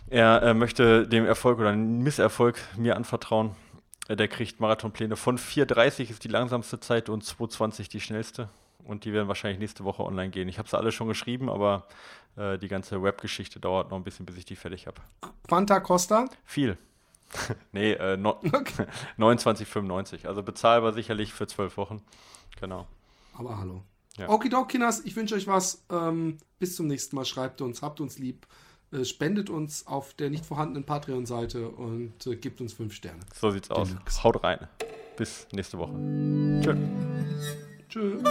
[0.07, 3.55] er äh, möchte dem Erfolg oder einen Misserfolg mir anvertrauen,
[4.07, 8.49] der kriegt Marathonpläne von 4,30 ist die langsamste Zeit und 2,20 die schnellste.
[8.83, 10.49] Und die werden wahrscheinlich nächste Woche online gehen.
[10.49, 11.87] Ich habe sie alle schon geschrieben, aber
[12.35, 14.97] die ganze Webgeschichte dauert noch ein bisschen, bis ich die fertig habe.
[15.47, 16.25] Quanta Costa?
[16.43, 16.77] Viel.
[17.71, 18.85] nee, äh, no, Okay.
[19.17, 20.27] 29,95.
[20.27, 22.01] Also bezahlbar sicherlich für zwölf Wochen.
[22.59, 22.87] Genau.
[23.33, 23.83] Aber hallo.
[24.17, 24.29] Ja.
[24.29, 25.83] Okidok, Kinders, ich wünsche euch was.
[25.89, 27.25] Ähm, bis zum nächsten Mal.
[27.25, 28.45] Schreibt uns, habt uns lieb.
[28.91, 33.21] Äh, spendet uns auf der nicht vorhandenen Patreon-Seite und äh, gebt uns fünf Sterne.
[33.33, 33.89] So sieht's aus.
[33.89, 34.23] Deluxe.
[34.23, 34.67] Haut rein.
[35.15, 35.93] Bis nächste Woche.
[36.61, 36.75] Tschö.
[37.89, 38.23] Tschüss.